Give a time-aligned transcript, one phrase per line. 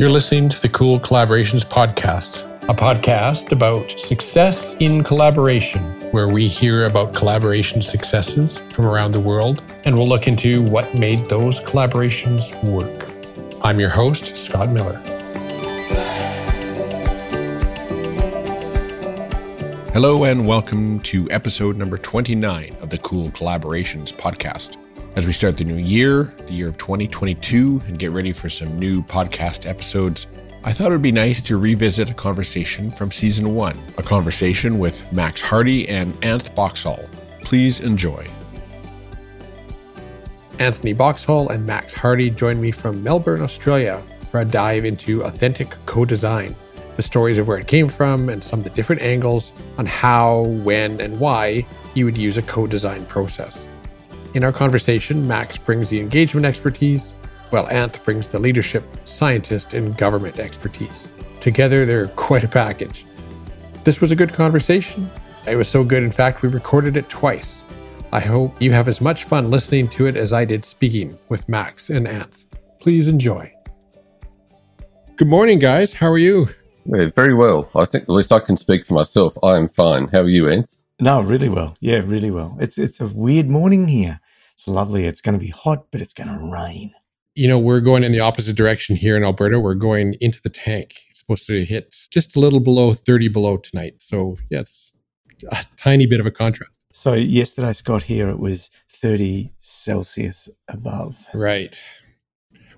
[0.00, 6.48] You're listening to the Cool Collaborations Podcast, a podcast about success in collaboration, where we
[6.48, 11.60] hear about collaboration successes from around the world and we'll look into what made those
[11.60, 13.10] collaborations work.
[13.62, 14.96] I'm your host, Scott Miller.
[19.92, 24.79] Hello, and welcome to episode number 29 of the Cool Collaborations Podcast.
[25.16, 28.78] As we start the new year, the year of 2022, and get ready for some
[28.78, 30.28] new podcast episodes,
[30.62, 34.78] I thought it would be nice to revisit a conversation from season one, a conversation
[34.78, 37.08] with Max Hardy and Anth Boxshall.
[37.42, 38.24] Please enjoy.
[40.60, 45.74] Anthony Boxshall and Max Hardy joined me from Melbourne, Australia for a dive into authentic
[45.86, 46.54] co design,
[46.94, 50.42] the stories of where it came from, and some of the different angles on how,
[50.62, 53.66] when, and why you would use a co design process.
[54.32, 57.14] In our conversation, Max brings the engagement expertise,
[57.50, 61.08] while Anth brings the leadership, scientist, and government expertise.
[61.40, 63.06] Together, they're quite a package.
[63.82, 65.10] This was a good conversation.
[65.48, 67.64] It was so good, in fact, we recorded it twice.
[68.12, 71.48] I hope you have as much fun listening to it as I did speaking with
[71.48, 72.46] Max and Anth.
[72.78, 73.52] Please enjoy.
[75.16, 75.92] Good morning, guys.
[75.92, 76.46] How are you?
[76.86, 77.68] Yeah, very well.
[77.74, 79.36] I think at least I can speak for myself.
[79.42, 80.08] I am fine.
[80.08, 80.79] How are you, Anth?
[81.00, 81.76] No, really well.
[81.80, 82.56] Yeah, really well.
[82.60, 84.20] It's it's a weird morning here.
[84.54, 85.06] It's lovely.
[85.06, 86.92] It's going to be hot, but it's going to rain.
[87.34, 89.58] You know, we're going in the opposite direction here in Alberta.
[89.58, 90.96] We're going into the tank.
[91.08, 93.94] It's supposed to hit just a little below 30 below tonight.
[93.98, 94.92] So, yeah, it's
[95.50, 96.80] a tiny bit of a contrast.
[96.92, 101.16] So, yesterday, Scott, here it was 30 Celsius above.
[101.32, 101.78] Right.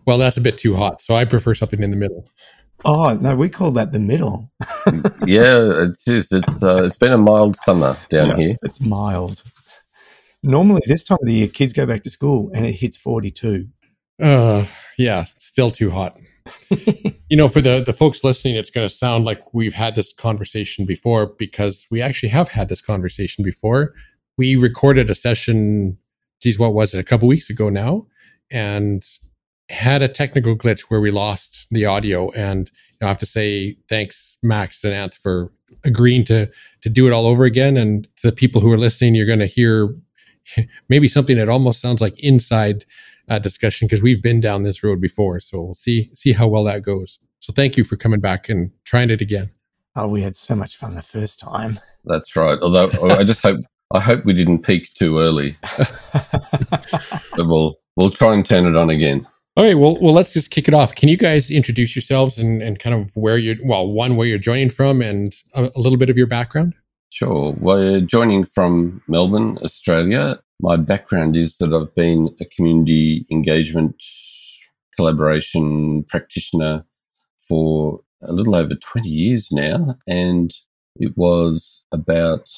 [0.07, 1.03] Well, that's a bit too hot.
[1.03, 2.29] So, I prefer something in the middle.
[2.85, 4.51] Oh no, we call that the middle.
[5.27, 8.57] yeah, it's just, it's uh, it's been a mild summer down yeah, here.
[8.63, 9.43] It's mild.
[10.43, 13.69] Normally, this time of the year, kids go back to school and it hits forty-two.
[14.21, 14.67] Uh,
[14.99, 16.19] yeah, still too hot.
[17.29, 20.13] you know, for the the folks listening, it's going to sound like we've had this
[20.13, 23.95] conversation before because we actually have had this conversation before.
[24.37, 25.99] We recorded a session.
[26.41, 26.99] Geez, what was it?
[26.99, 28.07] A couple weeks ago now,
[28.51, 29.05] and
[29.73, 33.27] had a technical glitch where we lost the audio, and you know, I have to
[33.27, 35.53] say thanks Max and Anth for
[35.85, 36.51] agreeing to
[36.83, 37.77] to do it all over again.
[37.77, 39.97] And to the people who are listening, you're going to hear
[40.89, 42.85] maybe something that almost sounds like inside
[43.29, 45.41] uh, discussion because we've been down this road before.
[45.41, 47.19] So we'll see see how well that goes.
[47.41, 49.53] So thank you for coming back and trying it again.
[49.97, 51.79] Oh, we had so much fun the first time.
[52.05, 52.59] That's right.
[52.61, 53.61] Although I just hope
[53.95, 55.57] I hope we didn't peak too early.
[56.13, 59.27] but we'll we'll try and turn it on again.
[59.55, 60.95] All right, well, well, let's just kick it off.
[60.95, 64.39] Can you guys introduce yourselves and, and kind of where you're, well, one, where you're
[64.39, 66.75] joining from and a, a little bit of your background?
[67.11, 67.55] Sure.
[67.61, 70.39] We're joining from Melbourne, Australia.
[70.59, 74.03] My background is that I've been a community engagement
[74.97, 76.87] collaboration practitioner
[77.47, 79.97] for a little over 20 years now.
[80.07, 80.51] And
[80.97, 82.49] it was about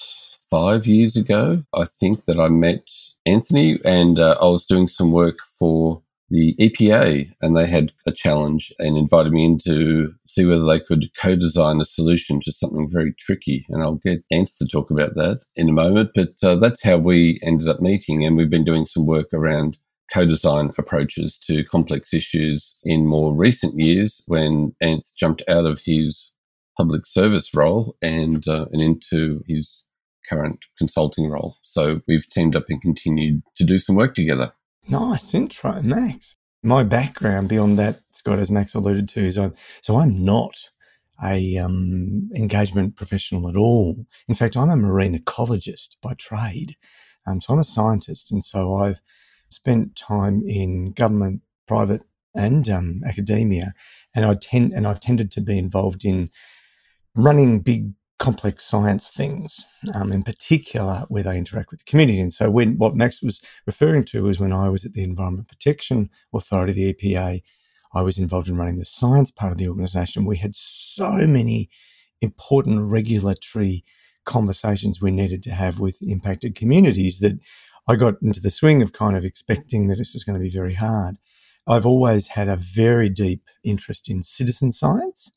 [0.49, 2.85] five years ago, I think, that I met
[3.27, 6.04] Anthony and uh, I was doing some work for
[6.35, 10.81] the EPA and they had a challenge and invited me in to see whether they
[10.81, 13.65] could co design a solution to something very tricky.
[13.69, 16.11] And I'll get Anth to talk about that in a moment.
[16.13, 18.25] But uh, that's how we ended up meeting.
[18.25, 19.79] And we've been doing some work around
[20.13, 25.83] co design approaches to complex issues in more recent years when Anth jumped out of
[25.85, 26.33] his
[26.77, 29.85] public service role and, uh, and into his
[30.29, 31.59] current consulting role.
[31.63, 34.53] So we've teamed up and continued to do some work together.
[34.89, 36.37] Nice intro, Max.
[36.63, 40.71] My background beyond that, Scott, as Max alluded to, is I'm so I'm not
[41.23, 44.05] a um, engagement professional at all.
[44.29, 46.77] In fact, I'm a marine ecologist by trade.
[47.27, 49.01] Um, so I'm a scientist, and so I've
[49.49, 52.03] spent time in government, private,
[52.35, 53.73] and um, academia,
[54.15, 56.31] and I tend and I've tended to be involved in
[57.15, 62.21] running big complex science things, um, in particular where they interact with the community.
[62.21, 65.49] And so, when what Max was referring to was when I was at the Environment
[65.49, 67.43] Protection Authority, the EPA,
[67.93, 70.25] I was involved in running the science part of the organisation.
[70.25, 71.71] We had so many
[72.21, 73.85] important regulatory
[74.25, 77.39] conversations we needed to have with impacted communities that
[77.87, 80.51] I got into the swing of kind of expecting that this was going to be
[80.51, 81.17] very hard.
[81.67, 85.31] I've always had a very deep interest in citizen science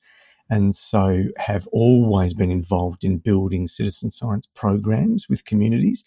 [0.49, 6.03] and so have always been involved in building citizen science programs with communities.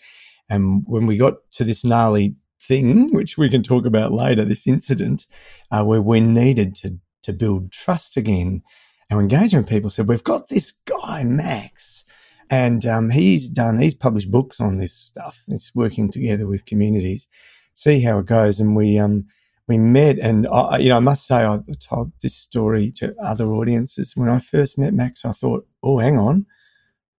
[0.48, 4.66] And when we got to this gnarly thing, which we can talk about later, this
[4.66, 5.26] incident
[5.70, 8.62] uh, where we needed to to build trust again,
[9.10, 12.04] our engagement people said, "We've got this guy Max."
[12.50, 15.44] And um, he's done, he's published books on this stuff.
[15.46, 17.28] It's working together with communities.
[17.74, 18.58] See how it goes.
[18.58, 19.26] And we, um,
[19.70, 23.46] we met, and I, you know, I must say, I've told this story to other
[23.52, 24.16] audiences.
[24.16, 26.44] When I first met Max, I thought, oh, hang on.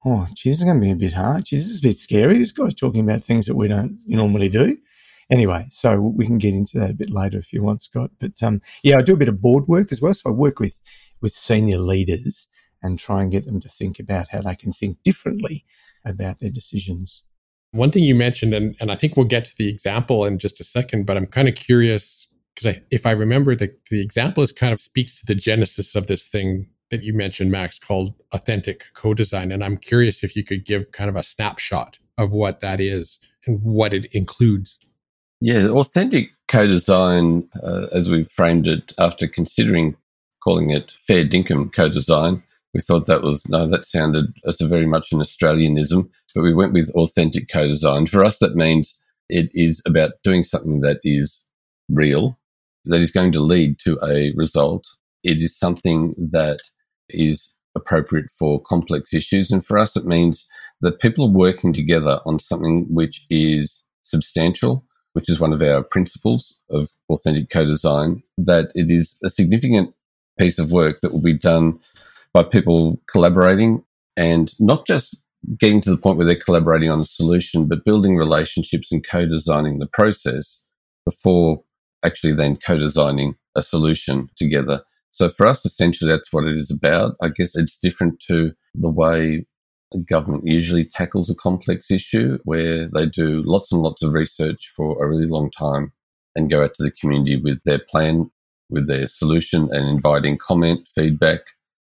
[0.04, 1.44] Oh, geez, this is going to be a bit hard.
[1.44, 2.38] Geez, this is a bit scary.
[2.38, 4.76] This guy's talking about things that we don't normally do.
[5.30, 8.10] Anyway, so we can get into that a bit later if you want, Scott.
[8.18, 10.12] But um, yeah, I do a bit of board work as well.
[10.12, 10.80] So I work with
[11.20, 12.48] with senior leaders
[12.82, 15.64] and try and get them to think about how they can think differently
[16.04, 17.22] about their decisions.
[17.70, 20.60] One thing you mentioned, and, and I think we'll get to the example in just
[20.60, 24.52] a second, but I'm kind of curious because if I remember, the, the example is
[24.52, 28.86] kind of speaks to the genesis of this thing that you mentioned, Max, called authentic
[28.94, 29.52] co-design.
[29.52, 33.18] And I'm curious if you could give kind of a snapshot of what that is
[33.46, 34.78] and what it includes.
[35.40, 39.96] Yeah, authentic co-design, uh, as we've framed it after considering
[40.42, 42.42] calling it fair dinkum co-design,
[42.74, 46.54] we thought that was no, that sounded as a very much an Australianism, but we
[46.54, 48.06] went with authentic co-design.
[48.06, 51.46] For us, that means it is about doing something that is
[51.88, 52.38] real,
[52.84, 54.86] that is going to lead to a result.
[55.22, 56.60] It is something that
[57.08, 60.46] is appropriate for complex issues, and for us, it means
[60.80, 65.82] that people are working together on something which is substantial, which is one of our
[65.82, 68.22] principles of authentic co-design.
[68.38, 69.94] That it is a significant
[70.38, 71.78] piece of work that will be done
[72.32, 73.84] by people collaborating
[74.16, 75.16] and not just
[75.58, 79.78] getting to the point where they're collaborating on a solution, but building relationships and co-designing
[79.78, 80.62] the process
[81.04, 81.62] before
[82.04, 84.82] actually then co-designing a solution together.
[85.10, 87.16] So for us, essentially, that's what it is about.
[87.22, 89.46] I guess it's different to the way
[90.06, 95.02] government usually tackles a complex issue where they do lots and lots of research for
[95.04, 95.92] a really long time
[96.36, 98.30] and go out to the community with their plan,
[98.68, 101.40] with their solution and inviting comment, feedback,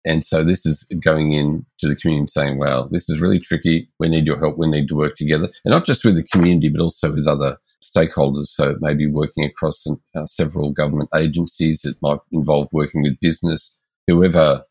[0.05, 3.89] and so this is going in to the community saying, well, this is really tricky.
[3.99, 4.57] We need your help.
[4.57, 5.49] We need to work together.
[5.65, 8.49] And not just with the community, but also with other stakeholders.
[8.49, 11.85] So maybe working across uh, several government agencies.
[11.85, 14.65] It might involve working with business, whoever,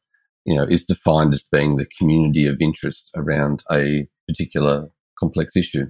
[0.46, 4.90] you know, is defined as being the community of interest around a particular
[5.20, 5.86] complex issue.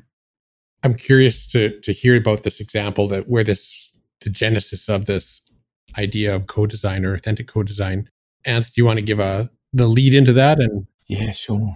[0.83, 3.91] I'm curious to, to hear about this example that where this,
[4.21, 5.41] the genesis of this
[5.97, 8.09] idea of co-design or authentic co-design
[8.45, 10.59] Ant, do you want to give a the lead into that?
[10.59, 11.75] And yeah, sure.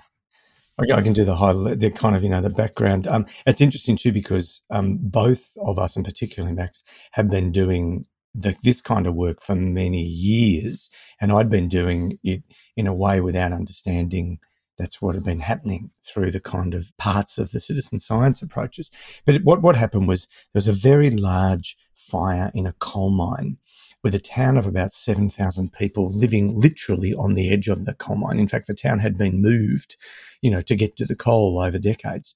[0.79, 3.07] I can do the high, the kind of you know the background.
[3.07, 8.05] Um, it's interesting too because um, both of us, and particularly Max, have been doing
[8.33, 10.89] the, this kind of work for many years,
[11.21, 12.43] and I'd been doing it
[12.75, 14.39] in a way without understanding
[14.77, 18.89] that's what had been happening through the kind of parts of the citizen science approaches.
[19.25, 23.57] But what what happened was there was a very large fire in a coal mine
[24.03, 28.17] with a town of about 7,000 people living literally on the edge of the coal
[28.17, 28.37] mine.
[28.37, 29.95] In fact, the town had been moved,
[30.41, 32.35] you know, to get to the coal over decades.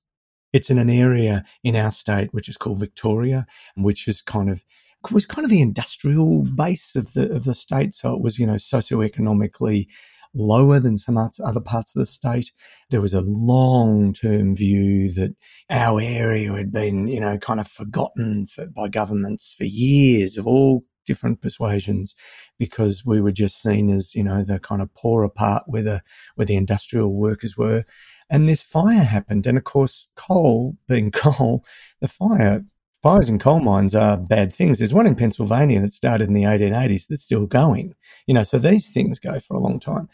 [0.54, 4.64] It's in an area in our state which is called Victoria, which is kind of
[5.12, 7.94] was kind of the industrial base of the of the state.
[7.94, 9.88] So it was, you know, socioeconomically
[10.34, 12.52] lower than some other parts of the state.
[12.90, 15.36] There was a long term view that
[15.70, 20.48] our area had been, you know, kind of forgotten for, by governments for years of
[20.48, 22.16] all different persuasions
[22.60, 26.02] because we were just seen as, you know, the kind of poorer part where the,
[26.36, 27.84] where the industrial workers were.
[28.30, 29.48] And this fire happened.
[29.48, 31.66] And of course, coal being coal,
[32.02, 32.64] the fire,
[33.02, 34.78] fires in coal mines are bad things.
[34.78, 37.96] There's one in Pennsylvania that started in the 1880s that's still going,
[38.28, 40.10] you know, so these things go for a long time.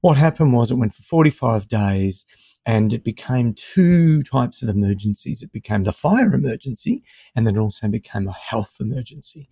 [0.00, 2.24] What happened was it went for 45 days
[2.68, 5.42] and it became two types of emergencies.
[5.42, 7.02] It became the fire emergency
[7.34, 9.48] and then it also became a health emergency.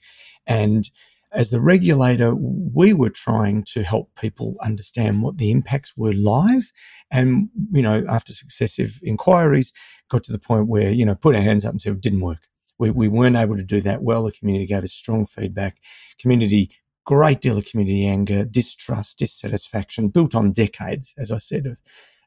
[0.47, 0.91] And
[1.33, 6.71] as the regulator, we were trying to help people understand what the impacts were live.
[7.11, 9.73] And, you know, after successive inquiries,
[10.11, 12.21] got to the point where, you know, put our hands up and said it didn't
[12.21, 12.47] work.
[12.79, 14.25] We, we weren't able to do that well.
[14.25, 15.79] The community gave us strong feedback.
[16.21, 16.71] Community,
[17.07, 21.79] great deal of community anger, distrust, dissatisfaction, built on decades, as I said, of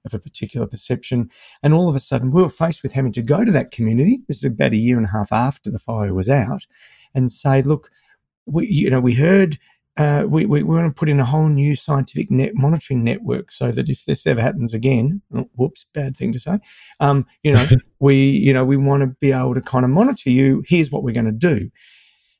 [0.05, 1.29] of a particular perception.
[1.63, 4.21] And all of a sudden, we were faced with having to go to that community.
[4.27, 6.65] This is about a year and a half after the fire was out,
[7.13, 7.89] and say, look,
[8.45, 9.57] we, you know, we heard.
[9.97, 13.51] Uh, we, we, we want to put in a whole new scientific net monitoring network
[13.51, 16.57] so that if this ever happens again, oh, whoops, bad thing to say,
[17.01, 17.67] um, you know,
[17.99, 20.63] we, you know, we want to be able to kind of monitor you.
[20.65, 21.69] Here's what we're going to do.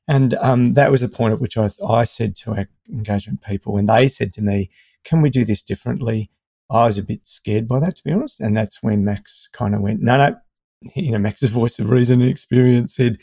[0.07, 3.77] And um, that was the point at which I, I said to our engagement people,
[3.77, 4.69] and they said to me,
[5.03, 6.31] can we do this differently?
[6.69, 8.39] I was a bit scared by that, to be honest.
[8.39, 10.37] And that's when Max kind of went, no, no,
[10.95, 13.17] you know, Max's voice of reason and experience said,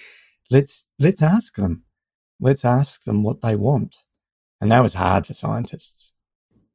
[0.51, 1.85] let's, let's ask them.
[2.41, 3.97] Let's ask them what they want.
[4.61, 6.13] And that was hard for scientists.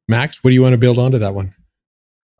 [0.08, 1.54] Max, what do you want to build onto that one?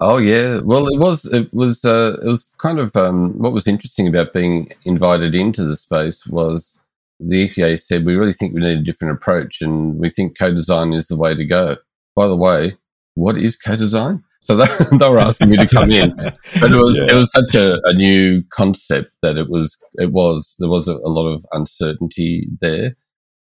[0.01, 3.69] Oh yeah, well it was it was uh, it was kind of um, what was
[3.69, 6.81] interesting about being invited into the space was
[7.29, 10.53] the EPA said, we really think we need a different approach and we think co
[10.53, 11.77] design is the way to go.
[12.15, 12.77] By the way,
[13.15, 14.23] what is co design?
[14.41, 14.67] So they,
[14.99, 16.15] they, were asking me to come in,
[16.61, 17.13] but it was yeah.
[17.13, 20.97] it was such a, a, new concept that it was it was there was a,
[20.97, 22.97] a lot of uncertainty there,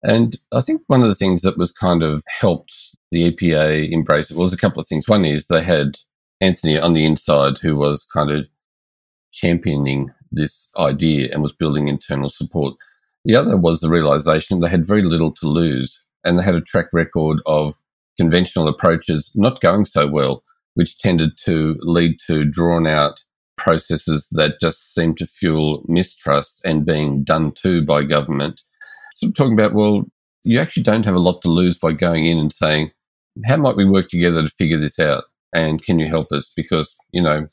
[0.02, 2.74] and I think one of the things that was kind of helped
[3.10, 5.08] the EPA embrace it was a couple of things.
[5.08, 5.98] One is they had
[6.40, 8.46] Anthony on the inside who was kind of
[9.32, 12.74] championing this idea and was building internal support.
[13.24, 16.60] The other was the realization they had very little to lose and they had a
[16.60, 17.74] track record of
[18.18, 20.42] conventional approaches not going so well,
[20.74, 23.20] which tended to lead to drawn out
[23.56, 28.60] processes that just seemed to fuel mistrust and being done to by government.
[29.16, 30.04] So talking about, well,
[30.44, 32.92] you actually don't have a lot to lose by going in and saying,
[33.46, 35.24] how might we work together to figure this out?
[35.54, 36.52] And can you help us?
[36.54, 37.48] Because, you know,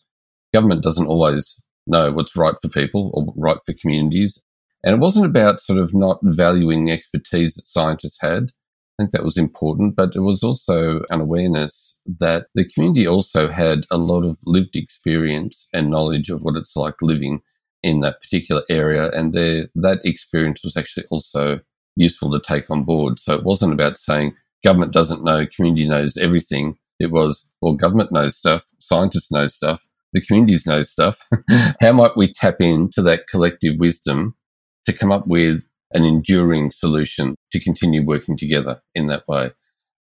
[0.53, 4.43] government doesn't always know what's right for people or right for communities.
[4.83, 8.51] And it wasn't about sort of not valuing the expertise that scientists had.
[8.97, 13.49] I think that was important, but it was also an awareness that the community also
[13.49, 17.41] had a lot of lived experience and knowledge of what it's like living
[17.83, 19.11] in that particular area.
[19.11, 21.59] And that experience was actually also
[21.97, 23.19] useful to take on board.
[23.19, 24.33] So it wasn't about saying
[24.63, 26.77] government doesn't know, community knows everything.
[26.99, 31.27] It was, well, government knows stuff, scientists know stuff, the communities know stuff.
[31.81, 34.35] How might we tap into that collective wisdom
[34.85, 39.51] to come up with an enduring solution to continue working together in that way?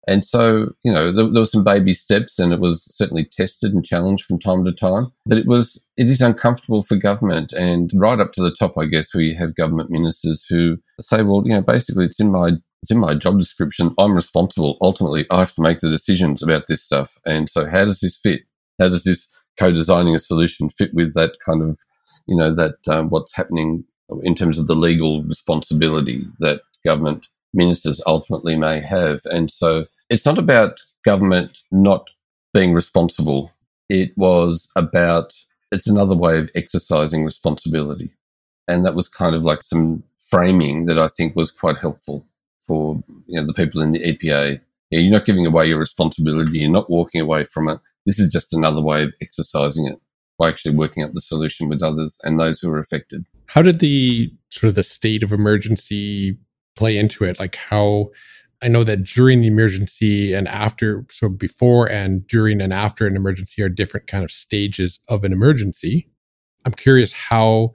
[0.07, 3.73] And so, you know, there, there were some baby steps and it was certainly tested
[3.73, 5.13] and challenged from time to time.
[5.25, 8.85] But it was, it is uncomfortable for government and right up to the top, I
[8.85, 12.93] guess, you have government ministers who say, well, you know, basically it's in my it's
[12.93, 13.95] in my job description.
[13.99, 14.77] I'm responsible.
[14.83, 17.17] Ultimately, I have to make the decisions about this stuff.
[17.25, 18.43] And so, how does this fit?
[18.79, 19.27] How does this
[19.59, 21.79] co-designing a solution fit with that kind of,
[22.27, 23.85] you know, that um, what's happening
[24.23, 29.21] in terms of the legal responsibility that government ministers ultimately may have?
[29.25, 32.09] And so, it's not about government not
[32.53, 33.53] being responsible.
[33.89, 35.35] It was about
[35.73, 38.13] it's another way of exercising responsibility.
[38.69, 42.25] And that was kind of like some framing that I think was quite helpful
[42.67, 44.61] for you know the people in the EPA.
[44.91, 46.59] Yeah, you're not giving away your responsibility.
[46.59, 47.81] You're not walking away from it.
[48.07, 50.01] This is just another way of exercising it
[50.39, 53.25] by actually working out the solution with others and those who are affected.
[53.47, 56.39] How did the sort of the state of emergency
[56.77, 57.39] play into it?
[57.39, 58.11] Like how
[58.63, 63.17] I know that during the emergency and after, so before and during and after an
[63.17, 66.09] emergency are different kind of stages of an emergency.
[66.65, 67.73] I'm curious how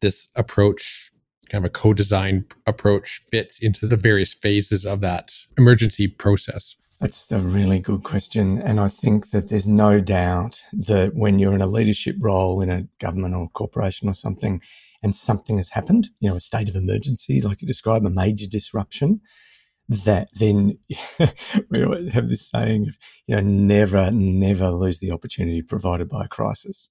[0.00, 1.10] this approach
[1.48, 6.76] kind of a co-design approach fits into the various phases of that emergency process?
[7.00, 8.60] That's a really good question.
[8.60, 12.70] And I think that there's no doubt that when you're in a leadership role in
[12.70, 14.60] a government or corporation or something,
[15.02, 18.46] and something has happened, you know, a state of emergency, like you describe, a major
[18.46, 19.20] disruption,
[19.88, 20.78] that then
[21.70, 26.28] we have this saying of, you know, never, never lose the opportunity provided by a
[26.28, 26.90] crisis.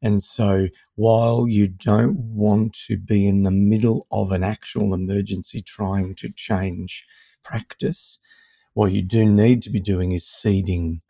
[0.00, 5.60] And so while you don't want to be in the middle of an actual emergency
[5.60, 7.04] trying to change
[7.42, 8.18] practice,
[8.74, 11.00] what you do need to be doing is seeding.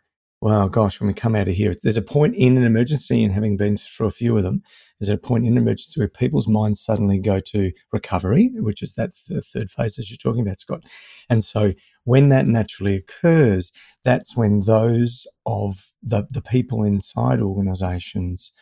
[0.41, 3.33] Well, gosh, when we come out of here, there's a point in an emergency, and
[3.33, 4.63] having been through a few of them,
[4.99, 9.13] there's a point in emergency where people's minds suddenly go to recovery, which is that
[9.27, 10.85] th- third phase that you're talking about, Scott.
[11.31, 11.73] And so
[12.05, 13.73] when that naturally occurs,
[14.05, 18.53] that's when those of the, the people inside organizations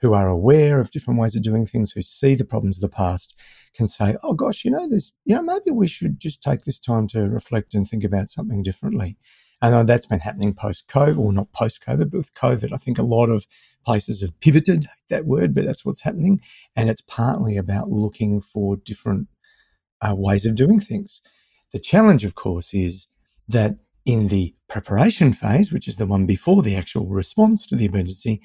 [0.00, 2.88] who are aware of different ways of doing things, who see the problems of the
[2.88, 3.34] past,
[3.74, 6.78] can say, oh gosh, you know, there's, you know, maybe we should just take this
[6.78, 9.18] time to reflect and think about something differently.
[9.62, 12.72] And that's been happening post COVID, or not post COVID, but with COVID.
[12.72, 13.46] I think a lot of
[13.84, 16.40] places have pivoted, that word, but that's what's happening.
[16.76, 19.28] And it's partly about looking for different
[20.00, 21.20] uh, ways of doing things.
[21.72, 23.08] The challenge, of course, is
[23.48, 23.76] that
[24.06, 28.40] in the preparation phase, which is the one before the actual response to the emergency,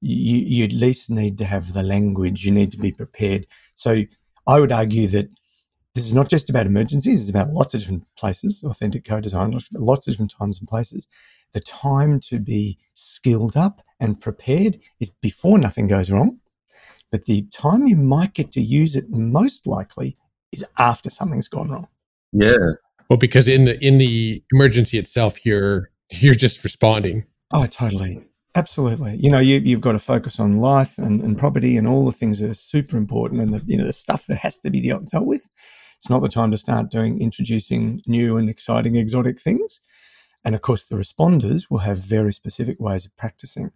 [0.00, 2.44] you, you at least need to have the language.
[2.44, 3.46] You need to be prepared.
[3.74, 4.02] So
[4.46, 5.28] I would argue that
[5.98, 7.20] this is not just about emergencies.
[7.20, 11.08] It's about lots of different places, authentic co-design, lots of different times and places.
[11.52, 16.38] The time to be skilled up and prepared is before nothing goes wrong.
[17.10, 20.16] But the time you might get to use it most likely
[20.52, 21.88] is after something's gone wrong.
[22.32, 22.74] Yeah.
[23.10, 27.24] Well, because in the in the emergency itself, you're you're just responding.
[27.52, 28.24] Oh, totally.
[28.54, 29.16] Absolutely.
[29.16, 32.12] You know, you, you've got to focus on life and, and property and all the
[32.12, 34.80] things that are super important and the, you know, the stuff that has to be
[34.80, 35.48] dealt, dealt with.
[35.98, 39.80] It's not the time to start doing, introducing new and exciting exotic things.
[40.44, 43.72] And of course, the responders will have very specific ways of practicing.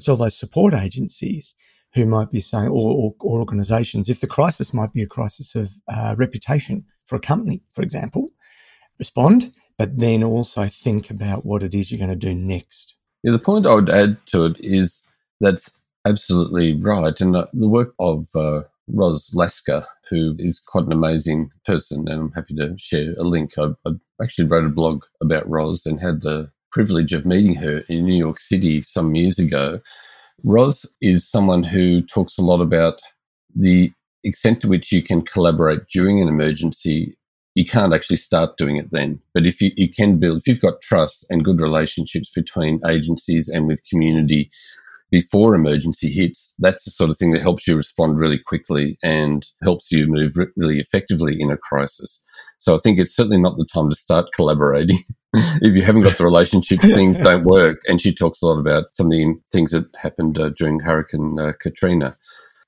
[0.00, 1.54] So those support agencies
[1.94, 5.54] who might be saying, or, or, or organizations, if the crisis might be a crisis
[5.54, 8.30] of uh, reputation for a company, for example,
[8.98, 12.96] respond, but then also think about what it is you're going to do next.
[13.22, 15.08] Yeah, the point I would add to it is
[15.40, 17.18] that's absolutely right.
[17.20, 18.62] And uh, the work of uh,
[18.92, 23.52] Roz Lasker, who is quite an amazing person, and I'm happy to share a link.
[23.58, 23.92] I, I
[24.22, 28.16] actually wrote a blog about Roz and had the privilege of meeting her in New
[28.16, 29.80] York City some years ago.
[30.44, 33.00] Roz is someone who talks a lot about
[33.54, 33.92] the
[34.24, 37.16] extent to which you can collaborate during an emergency.
[37.54, 39.20] You can't actually start doing it then.
[39.34, 43.48] But if you, you can build, if you've got trust and good relationships between agencies
[43.48, 44.50] and with community,
[45.10, 49.46] before emergency hits, that's the sort of thing that helps you respond really quickly and
[49.62, 52.24] helps you move re- really effectively in a crisis.
[52.58, 54.98] So I think it's certainly not the time to start collaborating.
[55.34, 57.80] if you haven't got the relationship, things don't work.
[57.88, 61.36] And she talks a lot about some of the things that happened uh, during Hurricane
[61.38, 62.16] uh, Katrina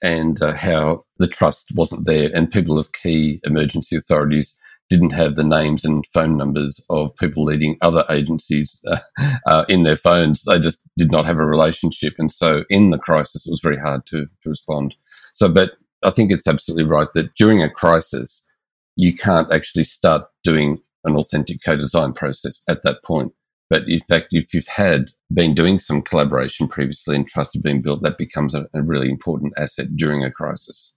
[0.03, 4.59] and uh, how the trust wasn't there and people of key emergency authorities
[4.93, 8.99] didn't have the names and phone numbers of people leading other agencies uh,
[9.47, 10.43] uh, in their phones.
[10.43, 12.13] They just did not have a relationship.
[12.19, 14.95] And so in the crisis, it was very hard to, to respond.
[15.33, 15.73] So, but
[16.05, 18.47] I think it's absolutely right that during a crisis,
[18.95, 23.33] you can't actually start doing an authentic co-design process at that point.
[23.71, 27.81] But in fact, if you've had been doing some collaboration previously and trust has been
[27.81, 30.93] built, that becomes a, a really important asset during a crisis.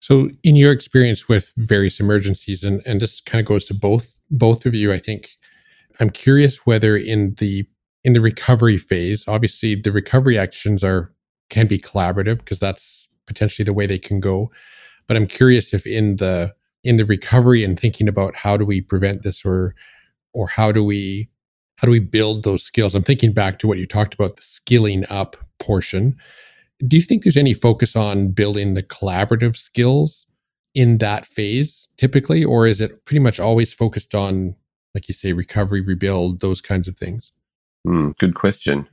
[0.00, 4.20] So, in your experience with various emergencies, and, and this kind of goes to both
[4.30, 5.36] both of you, I think
[6.00, 7.66] I'm curious whether in the
[8.04, 11.12] in the recovery phase, obviously the recovery actions are
[11.50, 14.50] can be collaborative because that's potentially the way they can go.
[15.06, 18.80] But I'm curious if in the in the recovery and thinking about how do we
[18.80, 19.74] prevent this or
[20.32, 21.28] or how do we
[21.76, 22.94] how do we build those skills?
[22.94, 26.16] I'm thinking back to what you talked about the skilling up portion
[26.84, 30.26] do you think there's any focus on building the collaborative skills
[30.74, 34.54] in that phase typically, or is it pretty much always focused on,
[34.94, 37.32] like you say, recovery, rebuild, those kinds of things?
[37.86, 38.88] Mm, good question.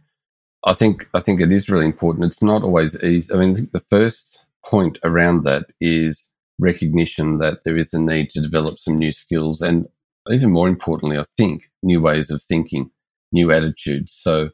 [0.66, 2.26] I think I think it is really important.
[2.26, 3.34] It's not always easy.
[3.34, 8.42] I mean, the first point around that is recognition that there is the need to
[8.42, 9.88] develop some new skills, and
[10.30, 12.92] even more importantly, I think new ways of thinking,
[13.34, 14.14] new attitudes.
[14.16, 14.52] So,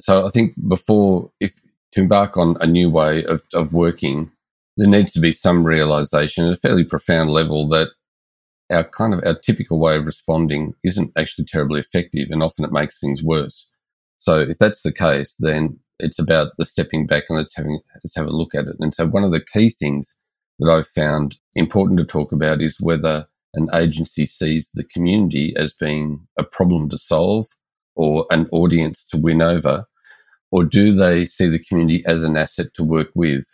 [0.00, 1.54] so I think before, if
[1.94, 4.30] to embark on a new way of, of working,
[4.76, 7.88] there needs to be some realization at a fairly profound level that
[8.70, 12.72] our kind of our typical way of responding isn't actually terribly effective and often it
[12.72, 13.70] makes things worse.
[14.18, 18.16] So if that's the case, then it's about the stepping back and let's having let's
[18.16, 18.76] have a look at it.
[18.80, 20.16] And so one of the key things
[20.58, 25.74] that I've found important to talk about is whether an agency sees the community as
[25.74, 27.46] being a problem to solve
[27.94, 29.86] or an audience to win over
[30.54, 33.44] or do they see the community as an asset to work with?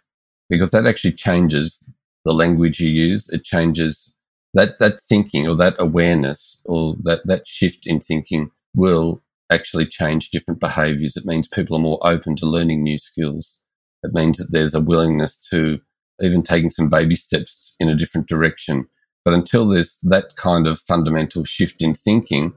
[0.51, 1.89] Because that actually changes
[2.27, 3.27] the language you use.
[3.31, 4.13] It changes
[4.53, 10.29] that, that thinking or that awareness or that, that shift in thinking will actually change
[10.29, 11.17] different behaviors.
[11.17, 13.63] It means people are more open to learning new skills.
[14.03, 15.81] It means that there's a willingness to
[16.21, 18.87] even taking some baby steps in a different direction.
[19.25, 22.53] But until there's that kind of fundamental shift in thinking,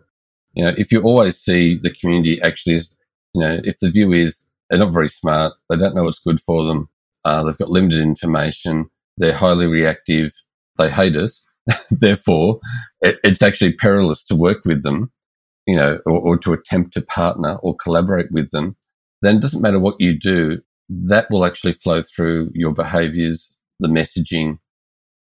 [0.53, 2.93] you know, if you always see the community actually as
[3.33, 6.39] you know, if the view is they're not very smart, they don't know what's good
[6.39, 6.89] for them,
[7.25, 10.33] uh, they've got limited information, they're highly reactive,
[10.77, 11.47] they hate us,
[11.91, 12.59] therefore,
[13.01, 15.11] it, it's actually perilous to work with them,
[15.65, 18.75] you know, or, or to attempt to partner or collaborate with them.
[19.21, 23.87] Then it doesn't matter what you do, that will actually flow through your behaviors, the
[23.87, 24.59] messaging,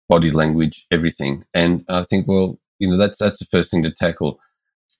[0.10, 1.46] body language, everything.
[1.54, 4.40] And I think, well, you know, that's that's the first thing to tackle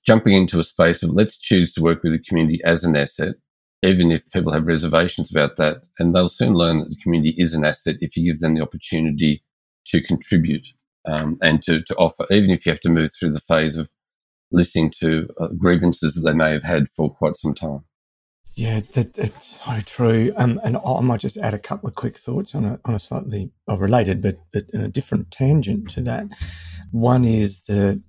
[0.06, 3.36] jumping into a space of let's choose to work with the community as an asset,
[3.84, 5.78] even if people have reservations about that.
[6.00, 8.62] And they'll soon learn that the community is an asset if you give them the
[8.62, 9.44] opportunity
[9.88, 10.68] to contribute
[11.06, 13.90] um, and to, to offer, even if you have to move through the phase of
[14.52, 17.84] listening to uh, grievances that they may have had for quite some time.
[18.56, 20.34] Yeah, that, it's so true.
[20.38, 23.00] Um, and I might just add a couple of quick thoughts on a, on a
[23.00, 26.28] slightly related, but, but in a different tangent to that.
[26.92, 28.02] One is that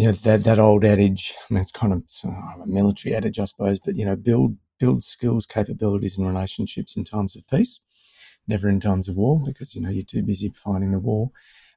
[0.00, 1.34] you know that that old adage.
[1.50, 5.04] I mean, it's kind of a military adage, I suppose, but you know, build build
[5.04, 7.80] skills, capabilities, and relationships in times of peace,
[8.48, 11.32] never in times of war, because you know you're too busy fighting the war.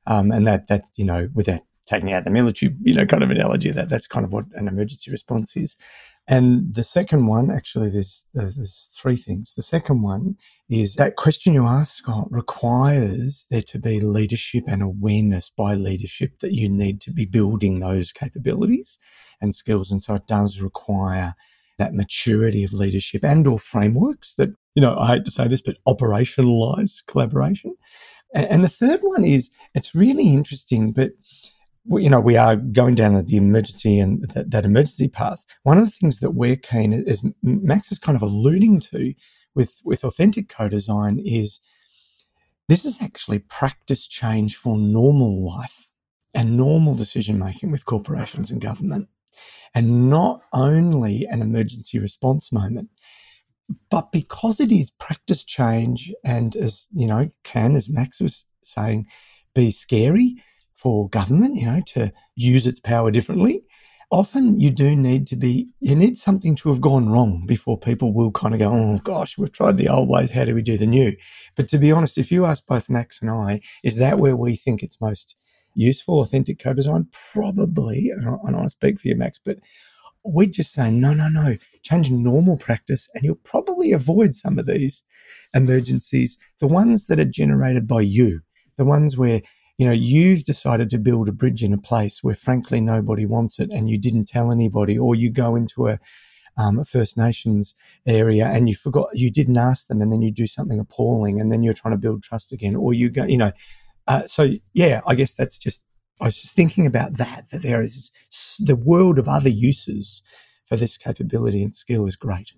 [0.07, 3.31] Um, and that that you know, without taking out the military, you know, kind of
[3.31, 5.77] analogy, that that's kind of what an emergency response is.
[6.27, 9.55] And the second one, actually, there's there's three things.
[9.55, 10.37] The second one
[10.69, 15.73] is that question you asked, Scott, uh, requires there to be leadership and awareness by
[15.75, 18.97] leadership that you need to be building those capabilities
[19.41, 19.91] and skills.
[19.91, 21.35] And so it does require
[21.77, 25.61] that maturity of leadership and or frameworks that you know, I hate to say this,
[25.61, 27.75] but operationalize collaboration.
[28.33, 31.11] And, and the third one is it's really interesting, but
[31.85, 35.43] you know, we are going down the emergency and that, that, emergency path.
[35.63, 39.13] One of the things that we're keen is Max is kind of alluding to
[39.55, 41.59] with with authentic co-design is
[42.69, 45.89] this is actually practice change for normal life
[46.33, 49.07] and normal decision making with corporations and government,
[49.75, 52.89] and not only an emergency response moment.
[53.89, 59.07] But because it is practice change, and as you know, can as Max was saying,
[59.53, 60.41] be scary
[60.73, 63.63] for government, you know, to use its power differently.
[64.11, 68.13] Often you do need to be, you need something to have gone wrong before people
[68.13, 70.31] will kind of go, oh gosh, we've tried the old ways.
[70.31, 71.15] How do we do the new?
[71.55, 74.55] But to be honest, if you ask both Max and I, is that where we
[74.55, 75.35] think it's most
[75.73, 77.07] useful, authentic co design?
[77.33, 78.09] Probably.
[78.09, 79.57] And I, and I speak for you, Max, but
[80.23, 84.65] we just say, no, no, no, change normal practice and you'll probably avoid some of
[84.65, 85.03] these
[85.53, 88.41] emergencies, the ones that are generated by you,
[88.77, 89.41] the ones where,
[89.77, 93.59] you know, you've decided to build a bridge in a place where frankly nobody wants
[93.59, 95.99] it and you didn't tell anybody, or you go into a,
[96.57, 97.73] um, a First Nations
[98.05, 101.51] area and you forgot, you didn't ask them and then you do something appalling and
[101.51, 103.51] then you're trying to build trust again, or you go, you know,
[104.07, 105.81] uh, so yeah, I guess that's just
[106.21, 108.11] I was just thinking about that, that there is
[108.59, 110.21] the world of other uses
[110.65, 112.51] for this capability and skill is great.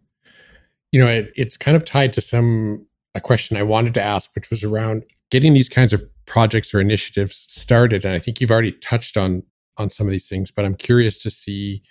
[0.92, 4.30] You know, it, it's kind of tied to some, a question I wanted to ask,
[4.36, 8.06] which was around getting these kinds of projects or initiatives started.
[8.06, 9.44] And I think you've already touched on,
[9.78, 11.82] on some of these things, but I'm curious to see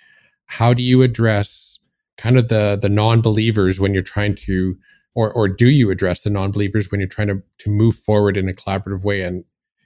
[0.47, 1.79] how do you address
[2.17, 4.77] kind of the, the non-believers when you're trying to,
[5.15, 8.49] or, or do you address the non-believers when you're trying to, to move forward in
[8.49, 9.23] a collaborative way?
[9.23, 9.45] And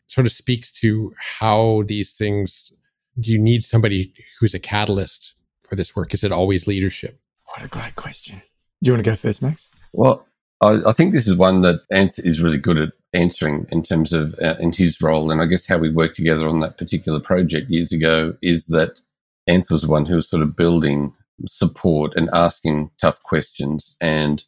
[0.08, 2.72] sort of speaks to how these things
[3.20, 6.14] do you need somebody who's a catalyst for this work?
[6.14, 7.20] Is it always leadership?
[7.44, 8.42] What a great question.
[8.82, 9.68] Do you want to go first, Max?
[9.92, 10.26] Well,
[10.60, 14.12] I, I think this is one that Ant is really good at answering in terms
[14.12, 17.20] of uh, in his role, and I guess how we worked together on that particular
[17.20, 19.00] project years ago is that
[19.46, 21.14] Ant was the one who was sort of building
[21.46, 24.44] support and asking tough questions, and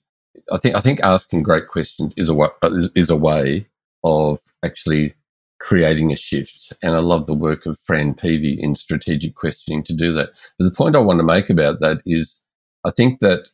[0.53, 2.51] I think I think asking great questions is a
[2.95, 3.67] is a way
[4.05, 5.15] of actually
[5.61, 6.73] creating a shift.
[6.83, 10.31] And I love the work of Fran Peavey in strategic questioning to do that.
[10.59, 12.41] But the point I want to make about that is
[12.85, 13.49] I think that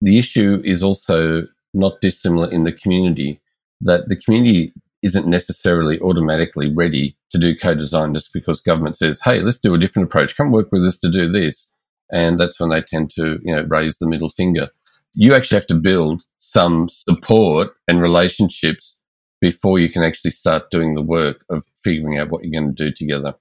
[0.00, 3.40] the issue is also not dissimilar in the community,
[3.80, 9.40] that the community isn't necessarily automatically ready to do co-design just because government says, hey,
[9.40, 10.36] let's do a different approach.
[10.36, 11.72] Come work with us to do this.
[12.10, 14.68] And that's when they tend to, you know, raise the middle finger.
[15.14, 18.98] You actually have to build some support and relationships
[19.40, 22.84] before you can actually start doing the work of figuring out what you're going to
[22.84, 23.34] do together.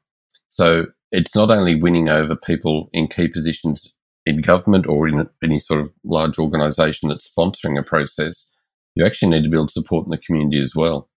[0.49, 3.93] So it's not only winning over people in key positions
[4.25, 8.51] in government or in any sort of large organization that's sponsoring a process,
[8.95, 11.09] you actually need to build support in the community as well.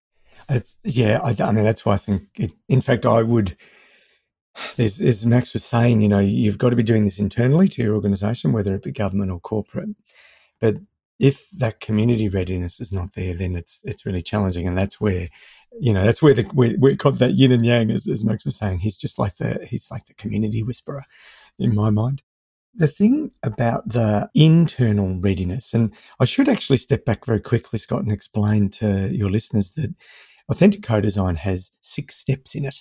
[0.48, 2.28] It's yeah, I, I mean that's why I think.
[2.38, 3.56] It, in fact, I would.
[4.76, 7.82] There's, as Max was saying, you know, you've got to be doing this internally to
[7.82, 9.90] your organisation, whether it be government or corporate.
[10.60, 10.76] But
[11.18, 15.28] if that community readiness is not there, then it's it's really challenging, and that's where
[15.78, 18.44] you know that's where the we we got that yin and yang, as, as Max
[18.44, 18.78] was saying.
[18.78, 21.04] He's just like the he's like the community whisperer
[21.58, 22.22] in my mind.
[22.78, 28.02] The thing about the internal readiness, and I should actually step back very quickly, Scott,
[28.02, 29.94] and explain to your listeners that
[30.50, 32.76] authentic co-design has six steps in it.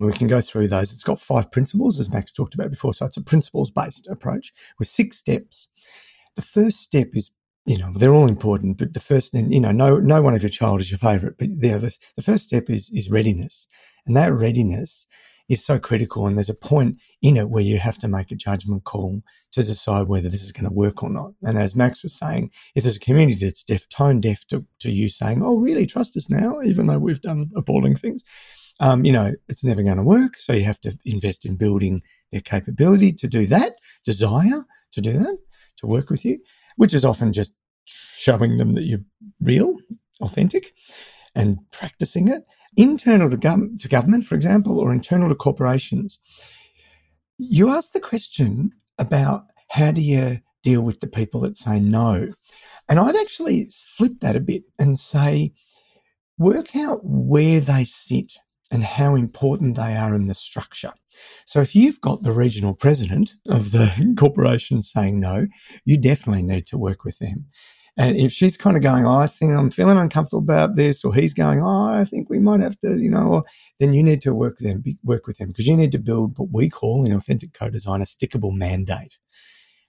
[0.00, 0.92] We can go through those.
[0.92, 2.94] It's got five principles, as Max talked about before.
[2.94, 5.68] So it's a principles based approach with six steps.
[6.36, 7.32] The first step is
[7.68, 10.48] you know, they're all important, but the first, you know, no, no one of your
[10.48, 13.66] child is your favorite, but the, the first step is, is readiness.
[14.06, 15.06] And that readiness
[15.48, 16.26] is so critical.
[16.26, 19.62] And there's a point in it where you have to make a judgment call to
[19.62, 21.32] decide whether this is going to work or not.
[21.42, 24.90] And as Max was saying, if there's a community that's deaf, tone deaf to, to
[24.90, 28.22] you saying, oh, really, trust us now, even though we've done appalling things,
[28.80, 30.36] um, you know, it's never going to work.
[30.36, 35.12] So you have to invest in building their capability to do that, desire to do
[35.14, 35.38] that,
[35.78, 36.38] to work with you
[36.78, 37.52] which is often just
[37.84, 39.04] showing them that you're
[39.40, 39.76] real,
[40.20, 40.72] authentic,
[41.34, 42.44] and practicing it.
[42.78, 46.20] Internal to, gov- to government, for example, or internal to corporations,
[47.36, 52.30] you ask the question about how do you deal with the people that say no?
[52.88, 55.52] And I'd actually flip that a bit and say,
[56.38, 58.34] work out where they sit
[58.70, 60.92] and how important they are in the structure.
[61.46, 65.46] So if you've got the regional president of the corporation saying no,
[65.84, 67.46] you definitely need to work with them.
[67.98, 71.12] And if she's kind of going, oh, I think I'm feeling uncomfortable about this, or
[71.12, 73.42] he's going, oh, I think we might have to, you know,
[73.80, 76.38] then you need to work with them, work with them because you need to build
[76.38, 79.18] what we call in authentic co-design a stickable mandate.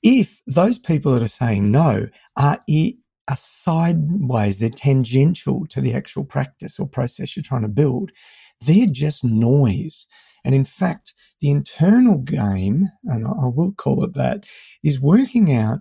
[0.01, 6.25] If those people that are saying no are are sideways, they're tangential to the actual
[6.25, 8.11] practice or process you're trying to build.
[8.59, 10.07] They're just noise.
[10.43, 14.45] And in fact, the internal game, and I will call it that,
[14.83, 15.79] is working out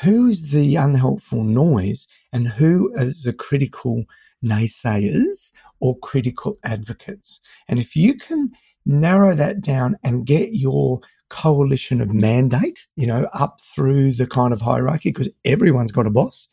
[0.00, 4.04] who is the unhelpful noise and who is the critical
[4.44, 7.40] naysayers or critical advocates.
[7.68, 8.52] And if you can
[8.84, 14.52] narrow that down and get your coalition of mandate, you know, up through the kind
[14.52, 16.48] of hierarchy, because everyone's got a boss.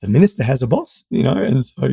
[0.00, 1.90] The minister has a boss, you know, and so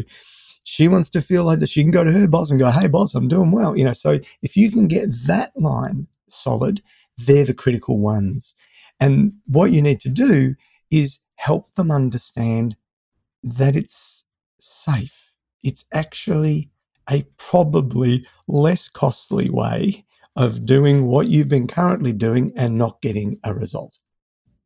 [0.63, 2.87] she wants to feel like that she can go to her boss and go, Hey
[2.87, 3.77] boss, I'm doing well.
[3.77, 6.81] You know, so if you can get that line solid,
[7.17, 8.55] they're the critical ones.
[8.99, 10.55] And what you need to do
[10.91, 12.75] is help them understand
[13.43, 14.23] that it's
[14.59, 15.33] safe.
[15.63, 16.69] It's actually
[17.09, 23.39] a probably less costly way of doing what you've been currently doing and not getting
[23.43, 23.97] a result.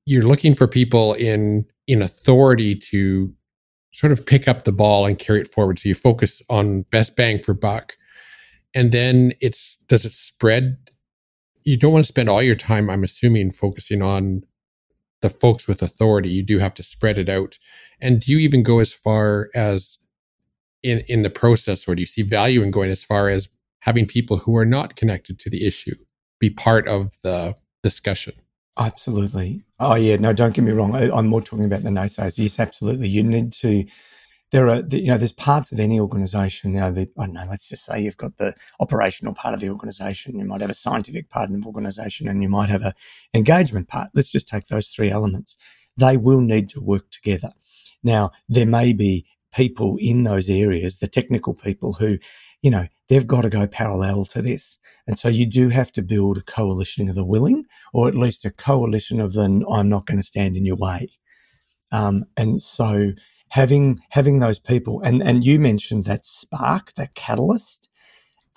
[0.05, 3.33] You're looking for people in in authority to
[3.93, 5.79] sort of pick up the ball and carry it forward.
[5.79, 7.95] So you focus on best bang for buck.
[8.73, 10.77] And then it's does it spread?
[11.63, 14.43] You don't want to spend all your time, I'm assuming, focusing on
[15.25, 16.29] the folks with authority.
[16.29, 17.57] You do have to spread it out.
[17.99, 19.97] And do you even go as far as
[20.83, 24.05] in in the process, or do you see value in going as far as having
[24.05, 25.95] people who are not connected to the issue
[26.39, 28.35] be part of the discussion?
[28.77, 29.63] Absolutely.
[29.79, 30.93] Oh yeah, no, don't get me wrong.
[30.95, 32.37] I, am more talking about the naysayers.
[32.37, 33.07] Yes, absolutely.
[33.07, 33.85] You need to.
[34.51, 37.45] There are, you know, there's parts of any organisation now that I don't know.
[37.49, 40.39] Let's just say you've got the operational part of the organisation.
[40.39, 42.93] You might have a scientific part of the organisation, and you might have a
[43.33, 44.11] engagement part.
[44.13, 45.57] Let's just take those three elements.
[45.97, 47.49] They will need to work together.
[48.03, 52.17] Now, there may be people in those areas, the technical people who,
[52.61, 54.77] you know, they've got to go parallel to this.
[55.07, 58.45] And so you do have to build a coalition of the willing, or at least
[58.45, 61.09] a coalition of the I'm not going to stand in your way.
[61.91, 63.13] Um, and so
[63.49, 67.89] having having those people, and and you mentioned that spark, that catalyst,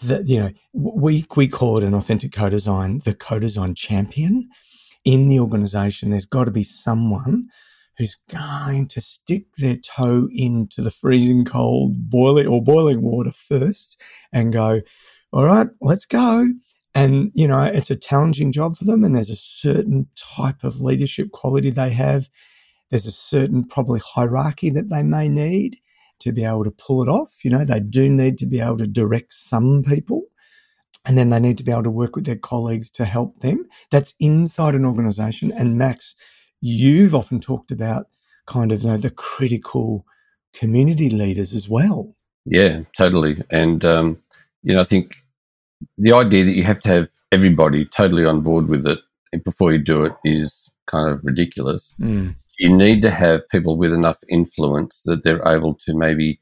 [0.02, 4.48] that you know we we call it an authentic co-design, the co-design champion
[5.04, 6.10] in the organization.
[6.10, 7.48] There's got to be someone
[7.98, 14.00] who's going to stick their toe into the freezing cold boiling or boiling water first
[14.32, 14.80] and go,
[15.32, 16.46] all right, let's go.
[16.94, 19.04] And, you know, it's a challenging job for them.
[19.04, 22.28] And there's a certain type of leadership quality they have.
[22.90, 25.78] There's a certain probably hierarchy that they may need
[26.20, 27.44] to be able to pull it off.
[27.44, 30.24] You know, they do need to be able to direct some people
[31.08, 33.66] and then they need to be able to work with their colleagues to help them.
[33.90, 35.50] That's inside an organization.
[35.52, 36.14] And Max,
[36.60, 38.08] you've often talked about
[38.46, 40.04] kind of you know, the critical
[40.52, 42.14] community leaders as well.
[42.44, 43.42] Yeah, totally.
[43.50, 44.18] And, um,
[44.62, 45.16] you know, I think
[45.96, 48.98] the idea that you have to have everybody totally on board with it
[49.44, 51.94] before you do it is kind of ridiculous.
[52.00, 52.36] Mm.
[52.58, 56.40] You need to have people with enough influence that they're able to maybe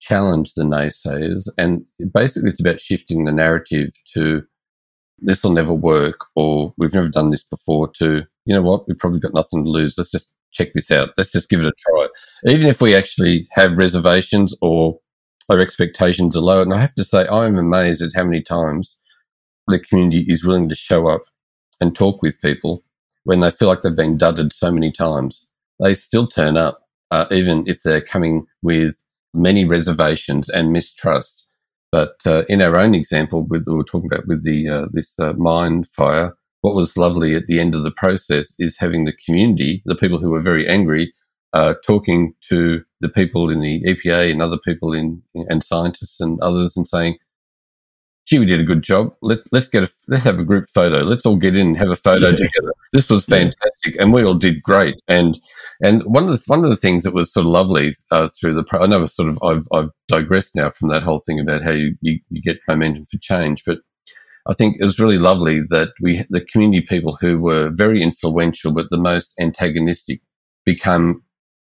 [0.00, 1.48] challenge the naysayers.
[1.58, 4.42] And basically, it's about shifting the narrative to
[5.18, 8.98] this will never work or we've never done this before to you know what, we've
[8.98, 9.98] probably got nothing to lose.
[9.98, 11.10] Let's just check this out.
[11.16, 12.06] Let's just give it a try.
[12.52, 15.00] Even if we actually have reservations or
[15.48, 16.62] our expectations are low.
[16.62, 18.98] And I have to say, I'm amazed at how many times
[19.68, 21.22] the community is willing to show up
[21.80, 22.84] and talk with people
[23.24, 25.46] when they feel like they've been dudded so many times.
[25.80, 28.96] They still turn up, uh, even if they're coming with
[29.34, 31.46] many reservations and mistrust.
[31.92, 35.34] But uh, in our own example, we were talking about with the uh, this uh,
[35.34, 39.82] mine fire, what was lovely at the end of the process is having the community,
[39.84, 41.12] the people who were very angry,
[41.52, 46.40] uh, talking to the people in the EPA and other people in and scientists and
[46.40, 47.18] others and saying,
[48.26, 49.14] "Gee, we did a good job.
[49.22, 51.02] Let, let's get a let's have a group photo.
[51.02, 52.36] Let's all get in and have a photo yeah.
[52.36, 52.72] together.
[52.92, 54.02] This was fantastic, yeah.
[54.02, 55.38] and we all did great." And
[55.80, 58.54] and one of the one of the things that was sort of lovely uh, through
[58.54, 61.62] the pro- I know sort of I've I've digressed now from that whole thing about
[61.62, 63.78] how you, you, you get momentum for change, but
[64.48, 68.72] I think it was really lovely that we, the community people who were very influential,
[68.72, 70.20] but the most antagonistic
[70.64, 71.24] become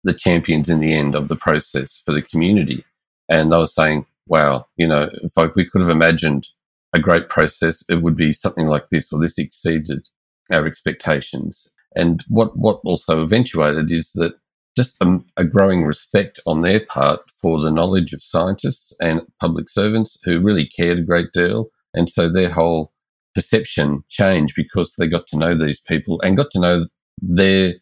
[0.05, 2.85] the champions in the end of the process for the community.
[3.29, 6.49] And I was saying, wow, you know, if we could have imagined
[6.95, 10.09] a great process, it would be something like this, or this exceeded
[10.53, 11.73] our expectations.
[11.95, 14.35] And what, what also eventuated is that
[14.77, 19.71] just a, a, growing respect on their part for the knowledge of scientists and public
[19.71, 22.93] servants who really cared a great deal and so their whole
[23.35, 26.87] perception changed because they got to know these people and got to know
[27.21, 27.75] their,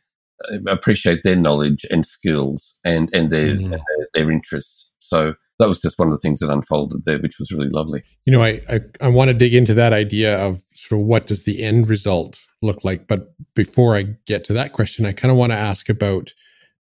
[0.51, 3.71] uh, appreciate their knowledge and skills and, and their, mm.
[3.71, 4.93] their, their interests.
[5.01, 8.03] So that was just one of the things that unfolded there, which was really lovely.
[8.27, 11.27] You know, I, I, I, want to dig into that idea of sort of what
[11.27, 13.07] does the end result look like.
[13.07, 16.33] But before I get to that question, I kind of want to ask about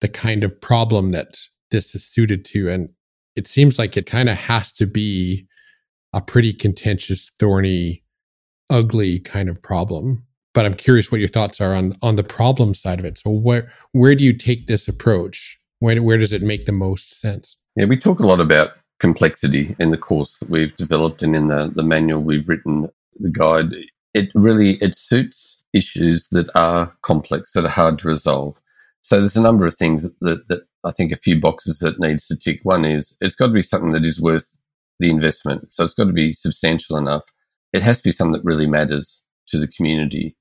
[0.00, 1.38] the kind of problem that
[1.70, 2.68] this is suited to.
[2.68, 2.90] And
[3.36, 5.46] it seems like it kind of has to be
[6.12, 8.02] a pretty contentious, thorny,
[8.70, 10.24] ugly kind of problem.
[10.54, 13.18] But I'm curious what your thoughts are on on the problem side of it.
[13.18, 15.58] So where where do you take this approach?
[15.78, 17.56] Where where does it make the most sense?
[17.78, 21.46] Yeah, we talk a lot about complexity in the course that we've developed and in
[21.46, 22.88] the, the manual we've written,
[23.20, 23.72] the guide.
[24.14, 28.60] It really it suits issues that are complex, that are hard to resolve.
[29.02, 32.26] So there's a number of things that, that I think a few boxes that needs
[32.26, 32.58] to tick.
[32.64, 34.58] One is it's got to be something that is worth
[34.98, 35.68] the investment.
[35.70, 37.26] So it's got to be substantial enough.
[37.72, 40.34] It has to be something that really matters to the community.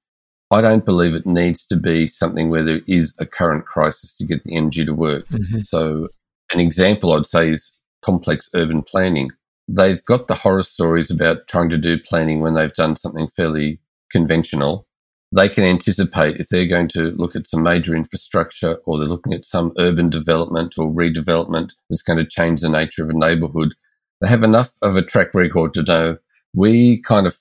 [0.49, 4.25] I don't believe it needs to be something where there is a current crisis to
[4.25, 5.27] get the energy to work.
[5.27, 5.59] Mm-hmm.
[5.59, 6.07] So
[6.51, 9.31] an example I'd say is complex urban planning.
[9.67, 13.79] They've got the horror stories about trying to do planning when they've done something fairly
[14.11, 14.87] conventional.
[15.35, 19.33] They can anticipate if they're going to look at some major infrastructure or they're looking
[19.33, 23.73] at some urban development or redevelopment that's going to change the nature of a neighborhood.
[24.21, 26.17] They have enough of a track record to know
[26.53, 27.37] we kind of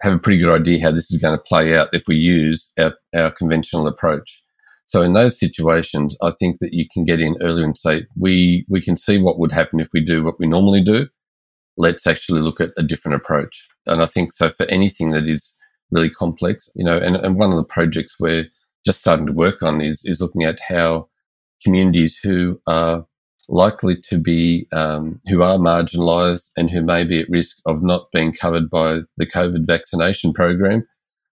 [0.00, 2.72] have a pretty good idea how this is going to play out if we use
[2.78, 4.42] our, our conventional approach.
[4.86, 8.64] So in those situations, I think that you can get in earlier and say, we,
[8.68, 11.08] we can see what would happen if we do what we normally do.
[11.76, 13.66] Let's actually look at a different approach.
[13.84, 15.58] And I think so for anything that is
[15.90, 18.46] really complex, you know, and, and one of the projects we're
[18.86, 21.08] just starting to work on is, is looking at how
[21.64, 23.04] communities who are
[23.48, 28.06] likely to be, um, who are marginalized and who may be at risk of not
[28.12, 30.86] being covered by the COVID vaccination program,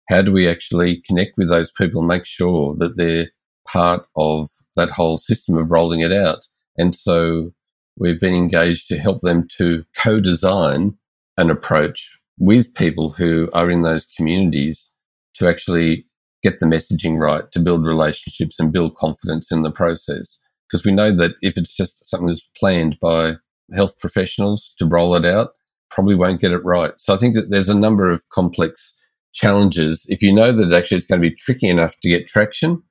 [0.08, 3.28] how do we actually connect with those people and make sure that they're
[3.66, 6.40] part of that whole system of rolling it out.
[6.76, 7.52] And so
[7.96, 10.96] we've been engaged to help them to co-design
[11.36, 14.90] an approach with people who are in those communities
[15.34, 16.06] to actually
[16.42, 20.38] get the messaging right, to build relationships and build confidence in the process.
[20.68, 23.34] Because we know that if it's just something that's planned by
[23.74, 25.50] health professionals to roll it out,
[25.90, 26.92] probably won't get it right.
[26.98, 28.98] So I think that there's a number of complex
[29.32, 30.04] challenges.
[30.08, 32.82] If you know that actually it's going to be tricky enough to get traction,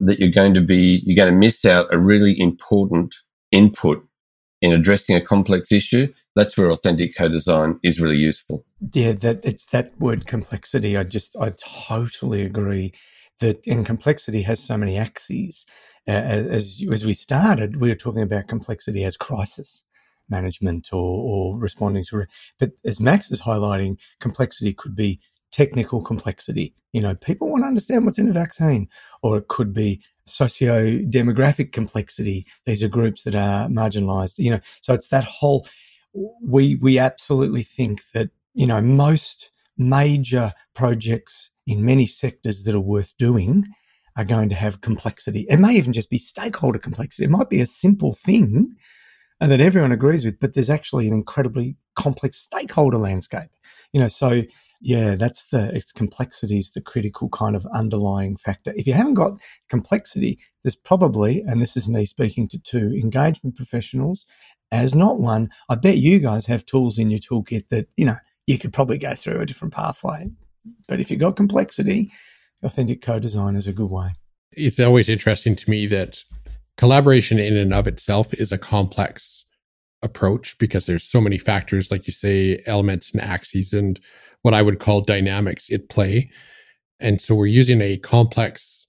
[0.00, 3.16] that you're going to be, you're going to miss out a really important
[3.50, 4.04] input
[4.60, 6.12] in addressing a complex issue.
[6.34, 8.64] That's where authentic co-design is really useful.
[8.92, 10.96] Yeah, that it's that word complexity.
[10.96, 12.92] I just, I totally agree
[13.40, 15.66] that, and complexity has so many axes.
[16.06, 19.84] Uh, as as we started, we were talking about complexity as crisis
[20.30, 22.24] management or, or responding to,
[22.58, 26.74] but as Max is highlighting, complexity could be technical complexity.
[26.92, 28.88] You know, people want to understand what's in a vaccine,
[29.22, 32.46] or it could be socio demographic complexity.
[32.66, 35.66] These are groups that are marginalized, you know, so it's that whole,
[36.42, 42.80] we, we absolutely think that, you know, most major projects in many sectors that are
[42.80, 43.64] worth doing
[44.16, 45.46] are going to have complexity.
[45.48, 47.24] It may even just be stakeholder complexity.
[47.24, 48.74] It might be a simple thing
[49.40, 53.50] and that everyone agrees with, but there's actually an incredibly complex stakeholder landscape.
[53.92, 54.42] You know, so
[54.80, 58.72] yeah, that's the it's complexity is the critical kind of underlying factor.
[58.76, 63.56] If you haven't got complexity, there's probably, and this is me speaking to two engagement
[63.56, 64.26] professionals,
[64.70, 68.16] as not one, I bet you guys have tools in your toolkit that, you know,
[68.46, 70.28] you could probably go through a different pathway.
[70.86, 72.10] But if you've got complexity,
[72.62, 74.10] authentic co-design is a good way.
[74.52, 76.22] It's always interesting to me that
[76.76, 79.44] collaboration in and of itself is a complex
[80.02, 84.00] approach because there's so many factors, like you say, elements and axes and
[84.42, 86.30] what I would call dynamics at play.
[87.00, 88.86] And so we're using a complex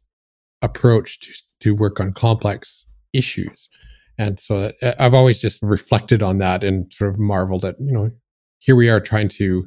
[0.62, 3.69] approach to, to work on complex issues.
[4.17, 7.93] And so uh, I've always just reflected on that and sort of marveled at, you
[7.93, 8.12] know,
[8.60, 9.65] here we are trying to,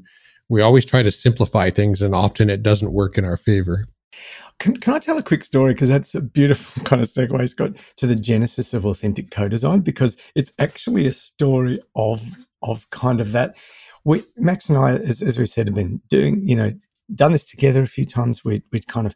[0.49, 3.87] we always try to simplify things and often it doesn't work in our favor.
[4.59, 5.75] Can, can I tell a quick story?
[5.75, 10.17] Because that's a beautiful kind of segue, Scott, to the genesis of authentic co-design, because
[10.35, 13.57] it's actually a story of of kind of that.
[14.05, 16.73] We Max and I, as, as we said, have been doing, you know,
[17.15, 18.45] done this together a few times.
[18.45, 19.15] We we'd kind of,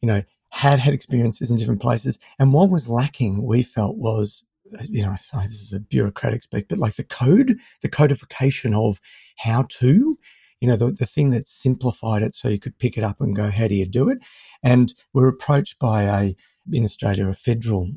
[0.00, 4.44] you know, had had experiences in different places, and what was lacking, we felt, was
[4.74, 8.74] uh, you know, sorry, this is a bureaucratic speak, but like the code, the codification
[8.74, 9.00] of
[9.36, 10.16] how to,
[10.60, 13.36] you know, the, the thing that simplified it so you could pick it up and
[13.36, 14.18] go, how do you do it?
[14.62, 16.36] And we're approached by a,
[16.72, 17.90] in Australia, a federal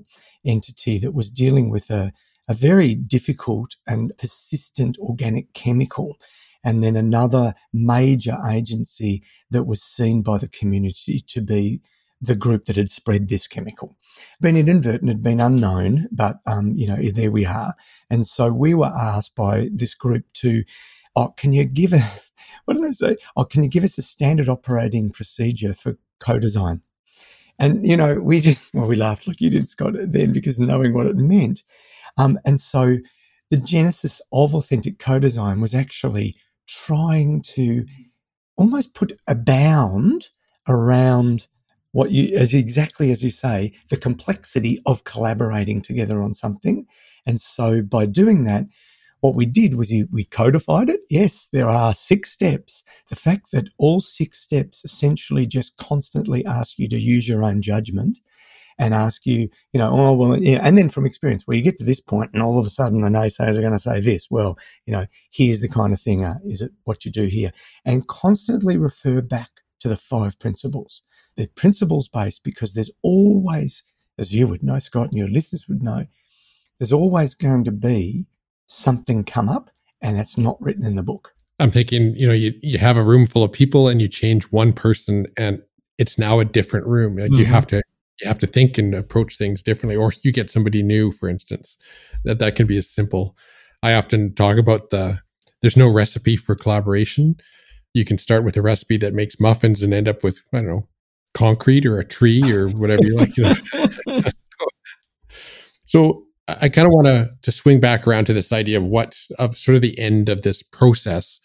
[0.46, 2.12] entity that was dealing with a,
[2.48, 6.18] a very difficult and persistent organic chemical.
[6.64, 11.82] And then another major agency that was seen by the community to be
[12.22, 13.96] the group that had spread this chemical.
[14.42, 17.76] Been inadvertent, had been unknown, but um, you know, there we are.
[18.10, 20.64] And so we were asked by this group to,
[21.16, 22.32] oh, can you give us
[22.66, 23.18] what did I say?
[23.38, 26.82] Oh, can you give us a standard operating procedure for co-design?
[27.60, 30.94] And, you know, we just, well, we laughed like you did, Scott, then because knowing
[30.94, 31.64] what it meant.
[32.18, 32.98] Um, and so
[33.52, 36.38] the genesis of authentic co-design was actually
[36.68, 37.86] trying to
[38.58, 40.30] almost put a bound
[40.68, 41.48] around
[41.92, 46.86] what you, as exactly as you say, the complexity of collaborating together on something.
[47.26, 48.66] And so by doing that,
[49.22, 51.02] what we did was we codified it.
[51.10, 52.84] Yes, there are six steps.
[53.10, 57.62] The fact that all six steps essentially just constantly ask you to use your own
[57.62, 58.20] judgment
[58.78, 60.34] and ask you, you know, oh, well.
[60.34, 63.02] And then from experience, where you get to this point and all of a sudden
[63.02, 66.24] the naysayers are going to say this, well, you know, here's the kind of thing,
[66.24, 67.52] uh, is it what you do here?
[67.84, 69.50] And constantly refer back
[69.80, 71.02] to the five principles.
[71.36, 73.84] They're principles based because there's always,
[74.18, 76.06] as you would know, Scott, and your listeners would know,
[76.78, 78.28] there's always going to be
[78.70, 79.70] something come up
[80.02, 81.34] and it's not written in the book.
[81.60, 84.46] I'm thinking, you know, you, you have a room full of people and you change
[84.46, 85.62] one person and
[85.98, 87.18] it's now a different room.
[87.18, 87.42] Like mm-hmm.
[87.42, 87.82] you have to
[88.22, 91.78] you have to think and approach things differently or you get somebody new for instance
[92.24, 93.36] that that can be as simple
[93.82, 95.20] i often talk about the
[95.62, 97.36] there's no recipe for collaboration
[97.94, 100.68] you can start with a recipe that makes muffins and end up with i don't
[100.68, 100.88] know
[101.34, 104.22] concrete or a tree or whatever you like you know?
[105.86, 106.26] so
[106.62, 109.58] i kind of want to to swing back around to this idea of what of
[109.58, 111.40] sort of the end of this process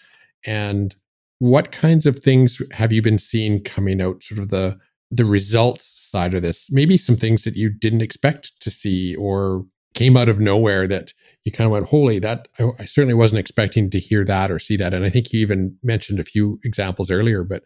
[0.46, 0.94] and
[1.38, 4.78] what kinds of things have you been seeing coming out sort of the
[5.10, 9.64] the results side of this, maybe some things that you didn't expect to see or
[9.94, 11.12] came out of nowhere that
[11.44, 14.58] you kind of went, holy, that I, I, certainly wasn't expecting to hear that or
[14.58, 14.92] see that.
[14.92, 17.44] And I think you even mentioned a few examples earlier.
[17.44, 17.62] But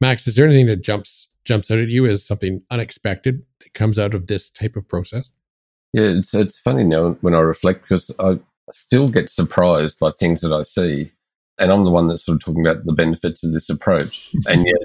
[0.00, 3.98] Max, is there anything that jumps jumps out at you as something unexpected that comes
[3.98, 5.30] out of this type of process?
[5.94, 8.40] Yeah, it's it's funny now when I reflect because I
[8.72, 11.12] still get surprised by things that I see.
[11.56, 14.34] And I'm the one that's sort of talking about the benefits of this approach.
[14.48, 14.82] and yet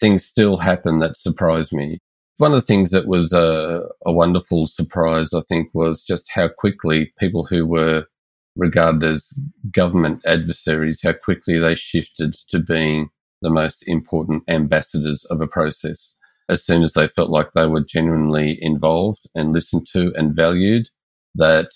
[0.00, 1.98] things still happen that surprise me.
[2.38, 6.48] One of the things that was a, a wonderful surprise, I think, was just how
[6.48, 8.06] quickly people who were
[8.56, 9.34] regarded as
[9.70, 13.10] government adversaries, how quickly they shifted to being
[13.42, 16.14] the most important ambassadors of a process.
[16.50, 20.88] As soon as they felt like they were genuinely involved and listened to and valued,
[21.34, 21.68] that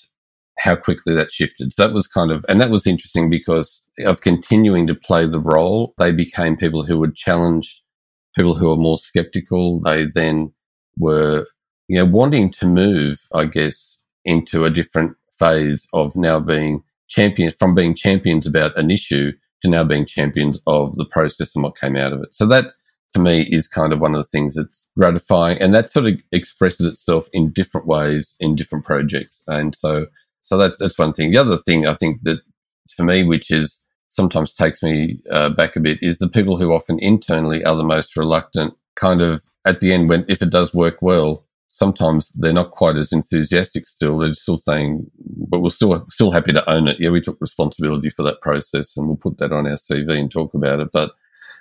[0.58, 1.72] how quickly that shifted.
[1.72, 5.40] So that was kind of, and that was interesting because of continuing to play the
[5.40, 7.82] role, they became people who would challenge
[8.36, 10.52] people who are more skeptical, they then
[10.98, 11.46] were,
[11.88, 17.54] you know, wanting to move, I guess, into a different phase of now being champions
[17.54, 21.78] from being champions about an issue to now being champions of the process and what
[21.78, 22.28] came out of it.
[22.32, 22.72] So that
[23.14, 26.14] for me is kind of one of the things that's gratifying and that sort of
[26.32, 29.44] expresses itself in different ways in different projects.
[29.46, 30.06] And so,
[30.40, 31.30] so that's, that's one thing.
[31.30, 32.40] The other thing I think that
[32.96, 36.72] for me, which is sometimes takes me uh, back a bit is the people who
[36.72, 40.72] often internally are the most reluctant kind of at the end when if it does
[40.72, 45.10] work well sometimes they're not quite as enthusiastic still they're still saying
[45.48, 48.96] but we're still still happy to own it yeah we took responsibility for that process
[48.96, 51.10] and we'll put that on our cv and talk about it but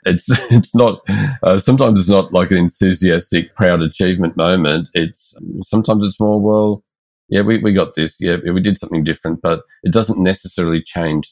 [0.06, 1.02] it's it's not
[1.44, 6.84] uh, sometimes it's not like an enthusiastic proud achievement moment it's sometimes it's more well
[7.30, 11.30] yeah we, we got this yeah we did something different but it doesn't necessarily change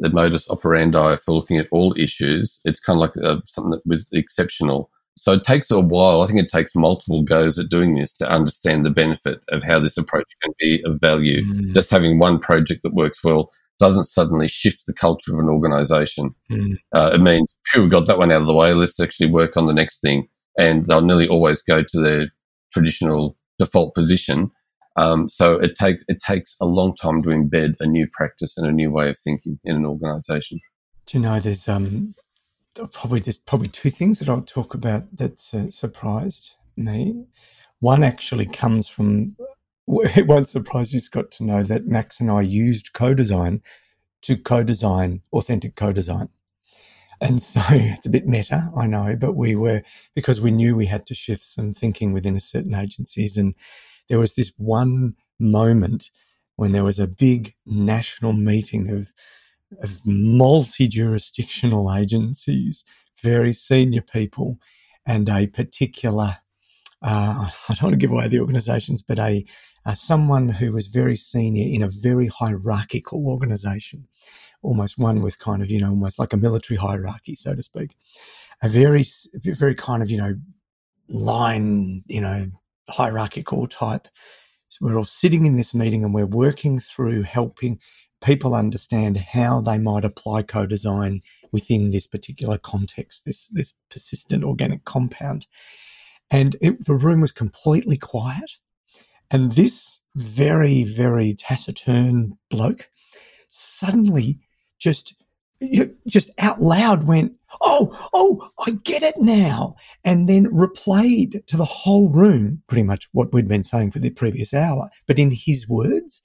[0.00, 2.60] the modus operandi for looking at all issues.
[2.64, 4.90] It's kind of like uh, something that was exceptional.
[5.16, 6.22] So it takes a while.
[6.22, 9.80] I think it takes multiple goes at doing this to understand the benefit of how
[9.80, 11.42] this approach can be of value.
[11.42, 11.74] Mm.
[11.74, 16.34] Just having one project that works well doesn't suddenly shift the culture of an organization.
[16.50, 16.78] Mm.
[16.94, 18.72] Uh, it means, phew, we got that one out of the way.
[18.74, 20.28] Let's actually work on the next thing.
[20.58, 22.26] And they'll nearly always go to their
[22.72, 24.50] traditional default position
[24.98, 28.66] um, so it takes it takes a long time to embed a new practice and
[28.66, 30.58] a new way of thinking in an organisation.
[31.06, 32.14] Do you know there's um,
[32.92, 37.26] probably there's probably two things that I'll talk about that uh, surprised me.
[37.78, 39.36] One actually comes from
[40.16, 43.62] it won't surprise you, Scott, to know that Max and I used co-design
[44.22, 46.30] to co-design authentic co-design.
[47.20, 49.82] And so it's a bit meta, I know, but we were
[50.14, 53.54] because we knew we had to shift some thinking within a certain agencies and
[54.08, 56.10] there was this one moment
[56.56, 59.12] when there was a big national meeting of,
[59.82, 62.84] of multi jurisdictional agencies,
[63.22, 64.58] very senior people,
[65.06, 66.38] and a particular,
[67.02, 69.44] uh, I don't want to give away the organizations, but a,
[69.86, 74.06] uh, someone who was very senior in a very hierarchical organization,
[74.62, 77.96] almost one with kind of, you know, almost like a military hierarchy, so to speak.
[78.62, 79.04] A very,
[79.44, 80.34] very kind of, you know,
[81.08, 82.46] line, you know,
[82.90, 84.08] hierarchical type.
[84.68, 87.78] So we're all sitting in this meeting and we're working through helping
[88.20, 91.22] people understand how they might apply co-design
[91.52, 95.46] within this particular context, this this persistent organic compound.
[96.30, 98.58] and it, the room was completely quiet.
[99.30, 102.88] And this very, very taciturn bloke
[103.48, 104.36] suddenly
[104.78, 105.14] just
[106.06, 109.74] just out loud went, Oh, oh, I get it now.
[110.04, 114.10] And then replayed to the whole room pretty much what we'd been saying for the
[114.10, 116.22] previous hour, but in his words.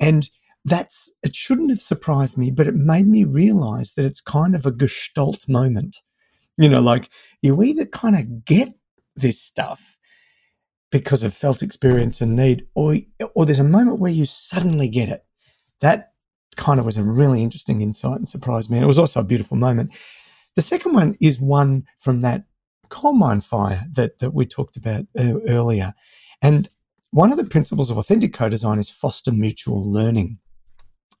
[0.00, 0.28] And
[0.64, 4.64] that's, it shouldn't have surprised me, but it made me realize that it's kind of
[4.64, 5.98] a gestalt moment.
[6.56, 7.08] You know, like
[7.40, 8.74] you either kind of get
[9.14, 9.91] this stuff
[10.92, 12.98] because of felt experience and need, or,
[13.34, 15.24] or there's a moment where you suddenly get it.
[15.80, 16.12] That
[16.54, 18.78] kind of was a really interesting insight and surprised me.
[18.78, 19.90] It was also a beautiful moment.
[20.54, 22.44] The second one is one from that
[22.90, 25.94] coal mine fire that, that we talked about uh, earlier.
[26.42, 26.68] And
[27.10, 30.38] one of the principles of authentic co-design is foster mutual learning.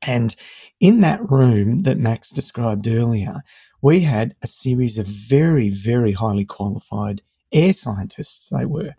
[0.02, 0.36] And
[0.80, 3.40] in that room that Max described earlier,
[3.80, 8.94] we had a series of very, very highly qualified air scientists, they were.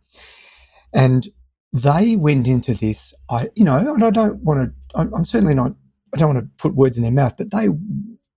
[0.93, 1.27] And
[1.71, 5.73] they went into this, I, you know, and I don't want to, I'm certainly not
[6.13, 7.67] I don't want to put words in their mouth, but they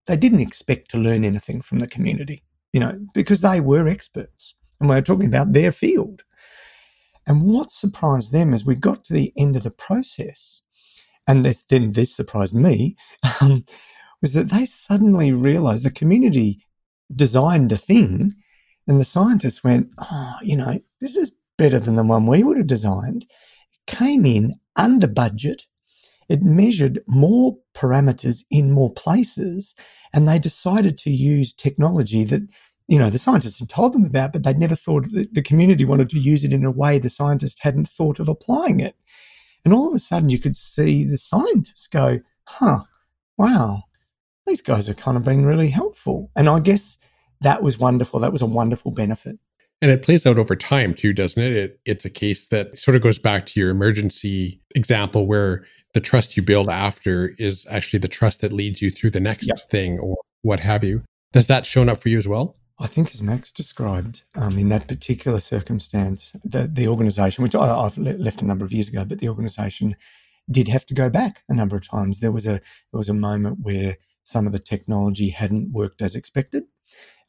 [0.06, 2.42] they didn't expect to learn anything from the community,
[2.72, 6.22] you know, because they were experts and we were talking about their field.
[7.26, 10.62] And what surprised them as we got to the end of the process,
[11.26, 12.96] and this, then this surprised me,
[13.40, 13.64] um,
[14.22, 16.62] was that they suddenly realized the community
[17.14, 18.32] designed a thing,
[18.86, 22.56] and the scientists went, "Oh, you know, this is better than the one we would
[22.58, 23.24] have designed."
[23.72, 25.66] It came in under budget
[26.28, 29.74] it measured more parameters in more places,
[30.12, 32.42] and they decided to use technology that
[32.88, 35.84] you know the scientists had told them about, but they'd never thought that the community
[35.84, 38.96] wanted to use it in a way the scientists hadn't thought of applying it.
[39.64, 42.84] And all of a sudden, you could see the scientists go, "Huh,
[43.38, 43.84] wow,
[44.46, 46.98] these guys are kind of being really helpful." And I guess
[47.40, 48.20] that was wonderful.
[48.20, 49.38] That was a wonderful benefit.
[49.82, 51.52] And it plays out over time too, doesn't it?
[51.52, 51.80] it?
[51.84, 56.36] It's a case that sort of goes back to your emergency example where the trust
[56.36, 59.58] you build after is actually the trust that leads you through the next yep.
[59.70, 61.02] thing or what have you.
[61.32, 62.56] Does that shown up for you as well?
[62.78, 67.84] I think, as Max described, um, in that particular circumstance, the, the organization, which I,
[67.84, 69.96] have left a number of years ago, but the organization
[70.50, 72.20] did have to go back a number of times.
[72.20, 72.60] There was a
[72.92, 76.64] there was a moment where some of the technology hadn't worked as expected,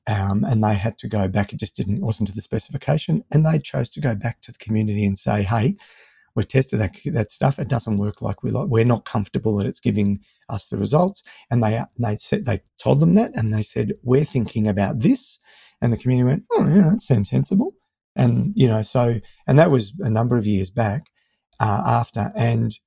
[0.07, 1.53] um, and they had to go back.
[1.53, 4.57] It just didn't wasn't to the specification, and they chose to go back to the
[4.57, 5.77] community and say, "Hey,
[6.37, 7.57] We've tested that, that stuff.
[7.57, 8.67] It doesn't work like we like.
[8.67, 11.23] We're not comfortable that it's giving us the results.
[11.49, 15.39] And they, they said, they told them that and they said, we're thinking about this.
[15.81, 17.73] And the community went, oh, yeah, that sounds sensible.
[18.15, 21.07] And, you know, so, and that was a number of years back
[21.59, 22.31] uh, after.
[22.35, 22.77] And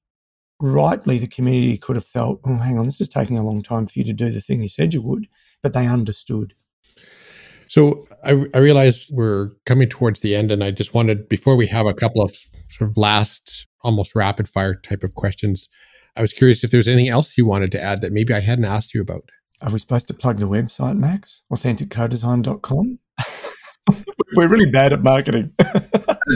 [0.61, 3.89] rightly, the community could have felt, oh, hang on, this is taking a long time
[3.89, 5.27] for you to do the thing you said you would.
[5.61, 6.55] But they understood.
[7.71, 11.69] So I, I realize we're coming towards the end, and I just wanted, before we
[11.69, 12.37] have a couple of
[12.69, 15.69] sort of last, almost rapid fire type of questions,
[16.17, 18.41] I was curious if there was anything else you wanted to add that maybe I
[18.41, 19.31] hadn't asked you about.
[19.63, 21.45] Are we supposed to plug the website, Max?
[21.53, 22.99] AuthenticCodesign.com?
[24.35, 25.53] We're really bad at marketing.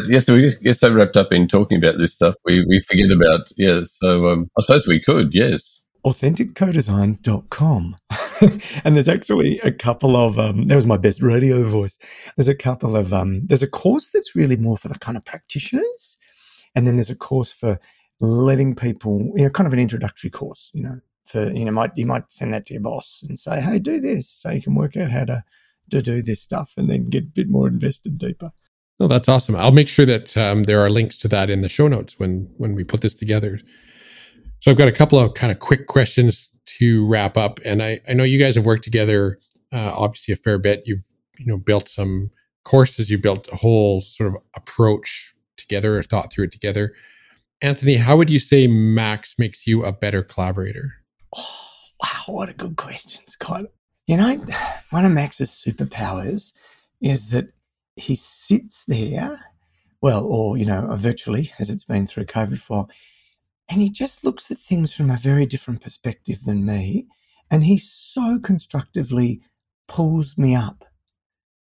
[0.06, 3.48] yes, we get so wrapped up in talking about this stuff, we, we forget about,
[3.56, 3.80] yeah.
[3.86, 7.96] So um, I suppose we could, yes AuthenticCodesign.com.
[8.84, 11.98] and there's actually a couple of, um, that was my best radio voice.
[12.36, 15.24] There's a couple of, um, there's a course that's really more for the kind of
[15.24, 16.18] practitioners.
[16.74, 17.78] And then there's a course for
[18.20, 21.92] letting people, you know, kind of an introductory course, you know, for, you know, might,
[21.96, 24.74] you might send that to your boss and say, hey, do this so you can
[24.74, 25.44] work out how to,
[25.90, 28.50] to do this stuff and then get a bit more invested deeper.
[29.00, 29.56] Oh, that's awesome.
[29.56, 32.48] I'll make sure that um, there are links to that in the show notes when
[32.58, 33.58] when we put this together.
[34.64, 36.48] So I've got a couple of kind of quick questions
[36.78, 39.38] to wrap up, and I, I know you guys have worked together
[39.70, 40.84] uh, obviously a fair bit.
[40.86, 41.04] You've
[41.38, 42.30] you know built some
[42.64, 46.94] courses, you built a whole sort of approach together or thought through it together.
[47.60, 50.94] Anthony, how would you say Max makes you a better collaborator?
[51.36, 51.66] Oh,
[52.02, 53.66] wow, what a good question, Scott.
[54.06, 54.46] You know,
[54.88, 56.54] one of Max's superpowers
[57.02, 57.48] is that
[57.96, 59.44] he sits there,
[60.00, 62.88] well, or, you know, virtually, as it's been through COVID for,
[63.68, 67.06] and he just looks at things from a very different perspective than me.
[67.50, 69.40] And he so constructively
[69.88, 70.84] pulls me up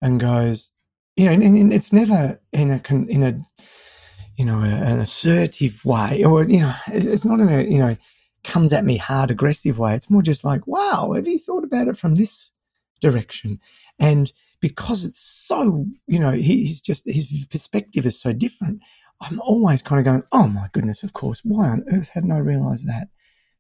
[0.03, 0.71] and goes,
[1.17, 3.41] you know, and, and it's never in a, in a,
[4.37, 7.97] you know, an assertive way, or, you know, it's not in a, you know,
[8.45, 9.95] comes at me hard, aggressive way.
[9.95, 12.53] It's more just like, wow, have you thought about it from this
[13.01, 13.61] direction?
[13.99, 18.81] And because it's so, you know, he's just, his perspective is so different.
[19.21, 21.41] I'm always kind of going, oh my goodness, of course.
[21.45, 23.09] Why on earth hadn't I realized that?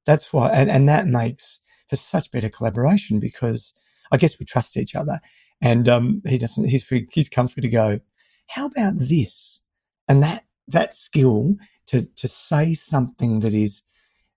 [0.06, 3.74] That's why, and, and that makes for such better collaboration because
[4.12, 5.20] I guess we trust each other.
[5.60, 8.00] And um, he doesn't, he's, he's comfy to go,
[8.48, 9.60] how about this?
[10.06, 11.56] And that, that skill
[11.86, 13.82] to, to say something that is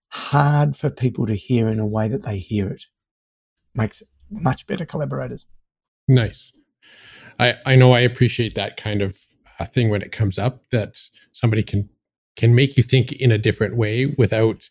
[0.08, 2.86] hard for people to hear in a way that they hear it
[3.74, 5.46] makes much better collaborators.
[6.08, 6.52] Nice.
[7.38, 9.18] I, I know I appreciate that kind of
[9.62, 10.98] uh, thing when it comes up that
[11.32, 11.88] somebody can
[12.36, 14.68] can make you think in a different way without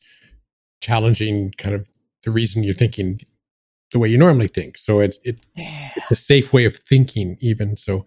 [0.81, 1.89] challenging kind of
[2.23, 3.19] the reason you're thinking
[3.91, 4.77] the way you normally think.
[4.77, 5.91] So it, it yeah.
[5.95, 7.77] it's a safe way of thinking, even.
[7.77, 8.05] So,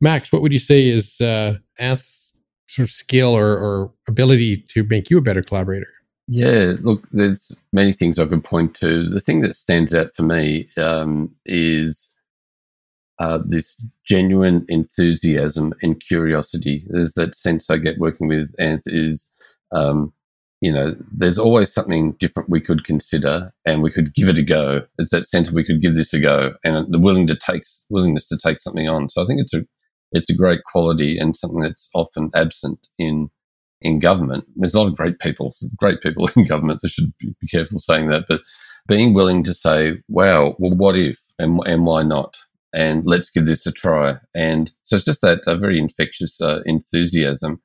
[0.00, 2.32] Max, what would you say is uh, Anth's
[2.68, 5.88] sort of skill or, or ability to make you a better collaborator?
[6.28, 9.08] Yeah, look, there's many things I could point to.
[9.08, 12.11] The thing that stands out for me um, is
[13.18, 16.84] uh, this genuine enthusiasm and curiosity.
[16.88, 19.30] There's that sense I get working with Anth is,
[19.72, 20.12] um,
[20.60, 24.42] you know, there's always something different we could consider and we could give it a
[24.42, 24.82] go.
[24.98, 28.28] It's that sense we could give this a go and the willing to take willingness
[28.28, 29.10] to take something on.
[29.10, 29.62] So I think it's a
[30.12, 33.30] it's a great quality and something that's often absent in
[33.80, 34.44] in government.
[34.56, 36.80] There's a lot of great people, great people in government.
[36.84, 38.40] I should be careful saying that, but
[38.88, 42.36] being willing to say, "Wow, well, what if?" and and why not?
[42.74, 44.18] And let's give this a try.
[44.34, 47.60] And so it's just that a very infectious uh, enthusiasm,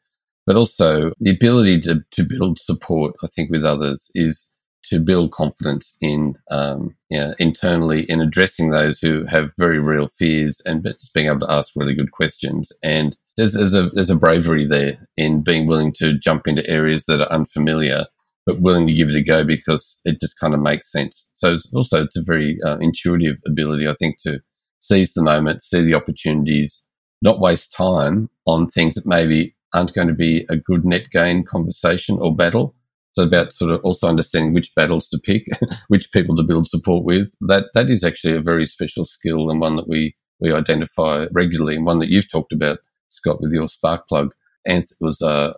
[0.45, 4.51] but also the ability to, to build support, I think, with others is
[4.85, 10.07] to build confidence in um, you know, internally in addressing those who have very real
[10.07, 12.71] fears and just being able to ask really good questions.
[12.83, 17.05] And there's, there's a there's a bravery there in being willing to jump into areas
[17.05, 18.05] that are unfamiliar,
[18.45, 21.31] but willing to give it a go because it just kind of makes sense.
[21.35, 24.39] So it's also it's a very uh, intuitive ability, I think, to
[24.79, 26.83] seize the moment, see the opportunities,
[27.21, 31.43] not waste time on things that maybe aren't going to be a good net gain
[31.43, 32.75] conversation or battle.
[33.13, 35.47] So about sort of also understanding which battles to pick,
[35.87, 37.33] which people to build support with.
[37.41, 41.77] That that is actually a very special skill and one that we we identify regularly
[41.77, 44.33] and one that you've talked about, Scott, with your spark plug.
[44.67, 45.55] Anth was a,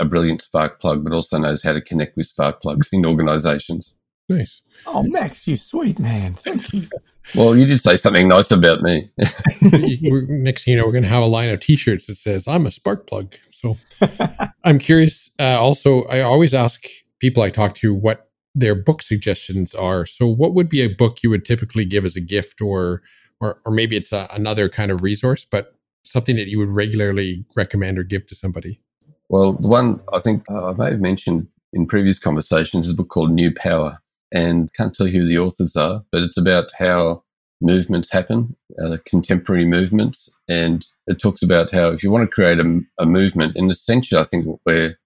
[0.00, 3.94] a brilliant spark plug, but also knows how to connect with spark plugs in organizations.
[4.28, 4.62] Nice.
[4.86, 6.34] Oh, Max, you sweet man.
[6.34, 6.88] Thank you.
[7.36, 9.08] Well, you did say something nice about me.
[9.16, 12.66] next thing you know, we're going to have a line of T-shirts that says "I'm
[12.66, 13.78] a spark plug." So,
[14.64, 15.30] I'm curious.
[15.38, 16.84] Uh, also, I always ask
[17.20, 20.04] people I talk to what their book suggestions are.
[20.04, 23.02] So, what would be a book you would typically give as a gift, or
[23.40, 27.44] or, or maybe it's a, another kind of resource, but something that you would regularly
[27.54, 28.80] recommend or give to somebody?
[29.28, 32.96] Well, the one I think uh, I may have mentioned in previous conversations is a
[32.96, 34.01] book called New Power
[34.32, 37.22] and can't tell you who the authors are, but it's about how
[37.60, 40.34] movements happen, uh, contemporary movements.
[40.48, 44.20] And it talks about how if you want to create a, a movement, in essentially,
[44.20, 44.98] I think what we're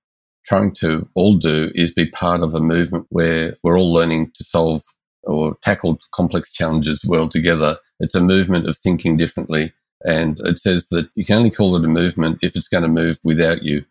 [0.47, 4.45] trying to all do is be part of a movement where we're all learning to
[4.45, 4.83] solve
[5.25, 7.79] or tackle complex challenges well together.
[8.01, 9.73] It's a movement of thinking differently.
[10.05, 12.89] And it says that you can only call it a movement if it's going to
[12.89, 13.85] move without you.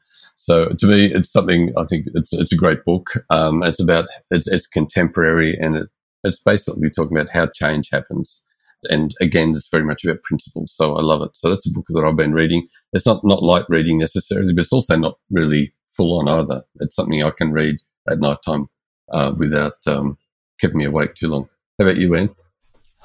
[0.46, 3.26] So to me, it's something I think it's it's a great book.
[3.32, 5.90] Um, it's about it's, it's contemporary and it,
[6.24, 8.44] it's basically talking about how change happens.
[8.84, 10.72] And again, it's very much about principles.
[10.76, 11.32] So I love it.
[11.34, 12.68] So that's a book that I've been reading.
[12.94, 16.64] It's not not light reading necessarily, but it's also not really full on either.
[16.80, 17.78] It's something I can read
[18.08, 18.68] at night time
[19.12, 20.16] uh, without um,
[20.62, 21.50] keeping me awake too long.
[21.80, 22.44] How about you, Anth?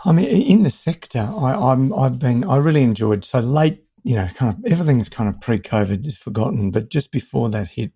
[0.05, 4.17] I mean, in the sector, I, I'm I've been I really enjoyed so late you
[4.17, 6.71] know, kind of everything's kind of pre-COVID is forgotten.
[6.71, 7.93] But just before that hit,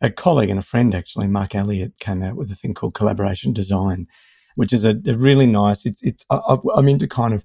[0.00, 3.52] a colleague and a friend actually, Mark Elliott, came out with a thing called collaboration
[3.52, 4.06] design,
[4.54, 5.86] which is a, a really nice.
[5.86, 7.44] It's it's I, I'm into kind of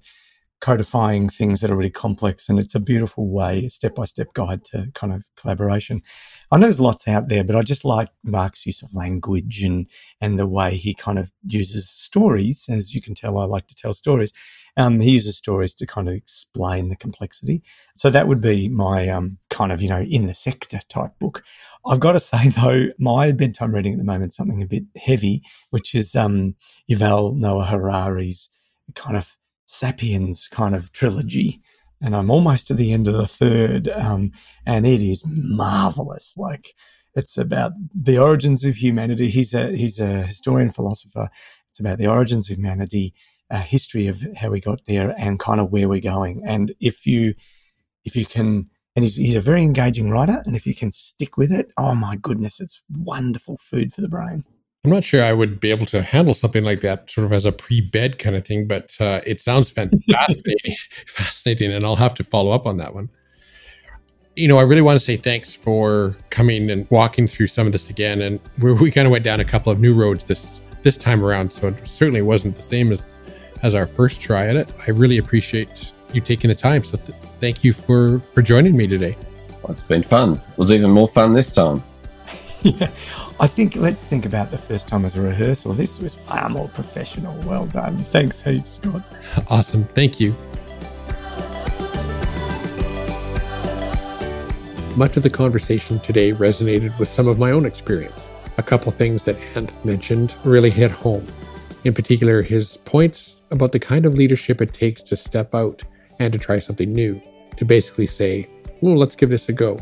[0.60, 4.64] codifying things that are really complex, and it's a beautiful way, step by step guide
[4.64, 6.00] to kind of collaboration.
[6.50, 9.88] I know there's lots out there, but I just like Mark's use of language and
[10.20, 12.66] and the way he kind of uses stories.
[12.68, 14.32] As you can tell, I like to tell stories
[14.76, 17.62] um, he uses stories to kind of explain the complexity.
[17.96, 21.44] So that would be my um, kind of, you know, in the sector type book.
[21.86, 24.84] I've got to say though, my bedtime reading at the moment is something a bit
[24.96, 26.56] heavy, which is um,
[26.90, 28.50] Yuval Noah Harari's
[28.94, 31.60] kind of Sapiens kind of trilogy.
[32.02, 34.32] And I'm almost to the end of the third, um,
[34.66, 36.34] and it is marvelous.
[36.36, 36.74] Like
[37.14, 39.30] it's about the origins of humanity.
[39.30, 41.28] He's a he's a historian philosopher.
[41.70, 43.14] It's about the origins of humanity
[43.54, 46.42] a history of how we got there and kind of where we're going.
[46.44, 47.34] And if you
[48.04, 51.36] if you can and he's, he's a very engaging writer and if you can stick
[51.36, 54.44] with it oh my goodness it's wonderful food for the brain
[54.84, 57.46] i'm not sure i would be able to handle something like that sort of as
[57.46, 60.76] a pre-bed kind of thing but uh, it sounds fascinating
[61.06, 63.08] fascinating and i'll have to follow up on that one
[64.36, 67.72] you know i really want to say thanks for coming and walking through some of
[67.72, 70.60] this again and we, we kind of went down a couple of new roads this
[70.82, 73.18] this time around so it certainly wasn't the same as
[73.64, 74.70] as our first try at it.
[74.86, 76.84] I really appreciate you taking the time.
[76.84, 79.16] So th- thank you for for joining me today.
[79.62, 80.34] Well, it's been fun.
[80.34, 81.82] It was even more fun this time.
[82.62, 82.90] yeah,
[83.40, 85.72] I think let's think about the first time as a rehearsal.
[85.72, 87.34] This was far more professional.
[87.48, 87.96] Well done.
[88.04, 89.02] Thanks heaps, Scott.
[89.48, 89.84] Awesome.
[89.94, 90.34] Thank you.
[94.94, 98.28] Much of the conversation today resonated with some of my own experience.
[98.58, 101.26] A couple things that Anth mentioned really hit home.
[101.82, 105.82] In particular, his points about the kind of leadership it takes to step out
[106.18, 107.20] and to try something new,
[107.56, 108.48] to basically say,
[108.80, 109.78] well, let's give this a go.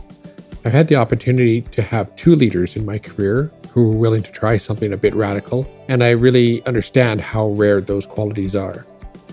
[0.64, 4.31] I've had the opportunity to have two leaders in my career who were willing to
[4.31, 8.87] try something a bit radical, and I really understand how rare those qualities are.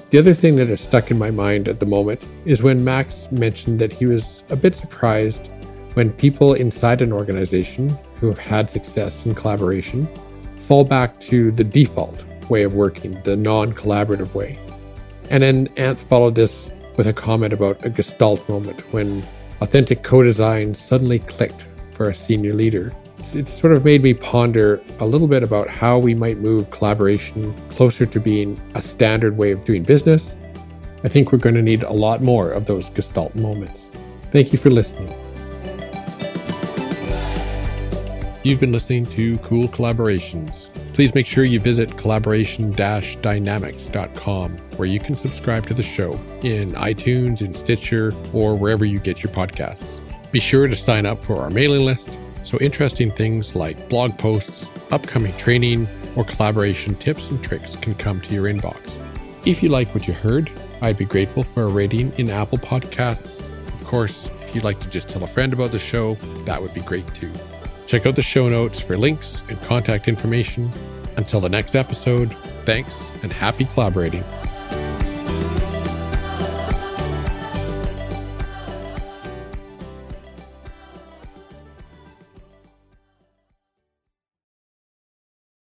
[0.10, 3.32] The other thing that has stuck in my mind at the moment is when Max
[3.32, 5.52] mentioned that he was a bit surprised
[5.94, 10.08] when people inside an organization who have had success in collaboration
[10.56, 14.60] fall back to the default way of working, the non collaborative way.
[15.30, 19.26] And then Anth followed this with a comment about a gestalt moment when
[19.62, 22.94] authentic co design suddenly clicked for a senior leader.
[23.34, 27.54] It sort of made me ponder a little bit about how we might move collaboration
[27.70, 30.36] closer to being a standard way of doing business.
[31.04, 33.90] I think we're going to need a lot more of those gestalt moments.
[34.32, 35.14] Thank you for listening.
[38.44, 40.70] You've been listening to Cool Collaborations.
[41.00, 46.74] Please make sure you visit collaboration dynamics.com where you can subscribe to the show in
[46.74, 50.02] iTunes, in Stitcher, or wherever you get your podcasts.
[50.34, 54.68] Be sure to sign up for our mailing list so interesting things like blog posts,
[54.92, 55.88] upcoming training,
[56.18, 59.02] or collaboration tips and tricks can come to your inbox.
[59.48, 63.40] If you like what you heard, I'd be grateful for a rating in Apple Podcasts.
[63.40, 66.74] Of course, if you'd like to just tell a friend about the show, that would
[66.74, 67.32] be great too.
[67.90, 70.70] Check out the show notes for links and contact information.
[71.18, 72.32] Until the next episode,
[72.64, 74.24] thanks and happy collaborating.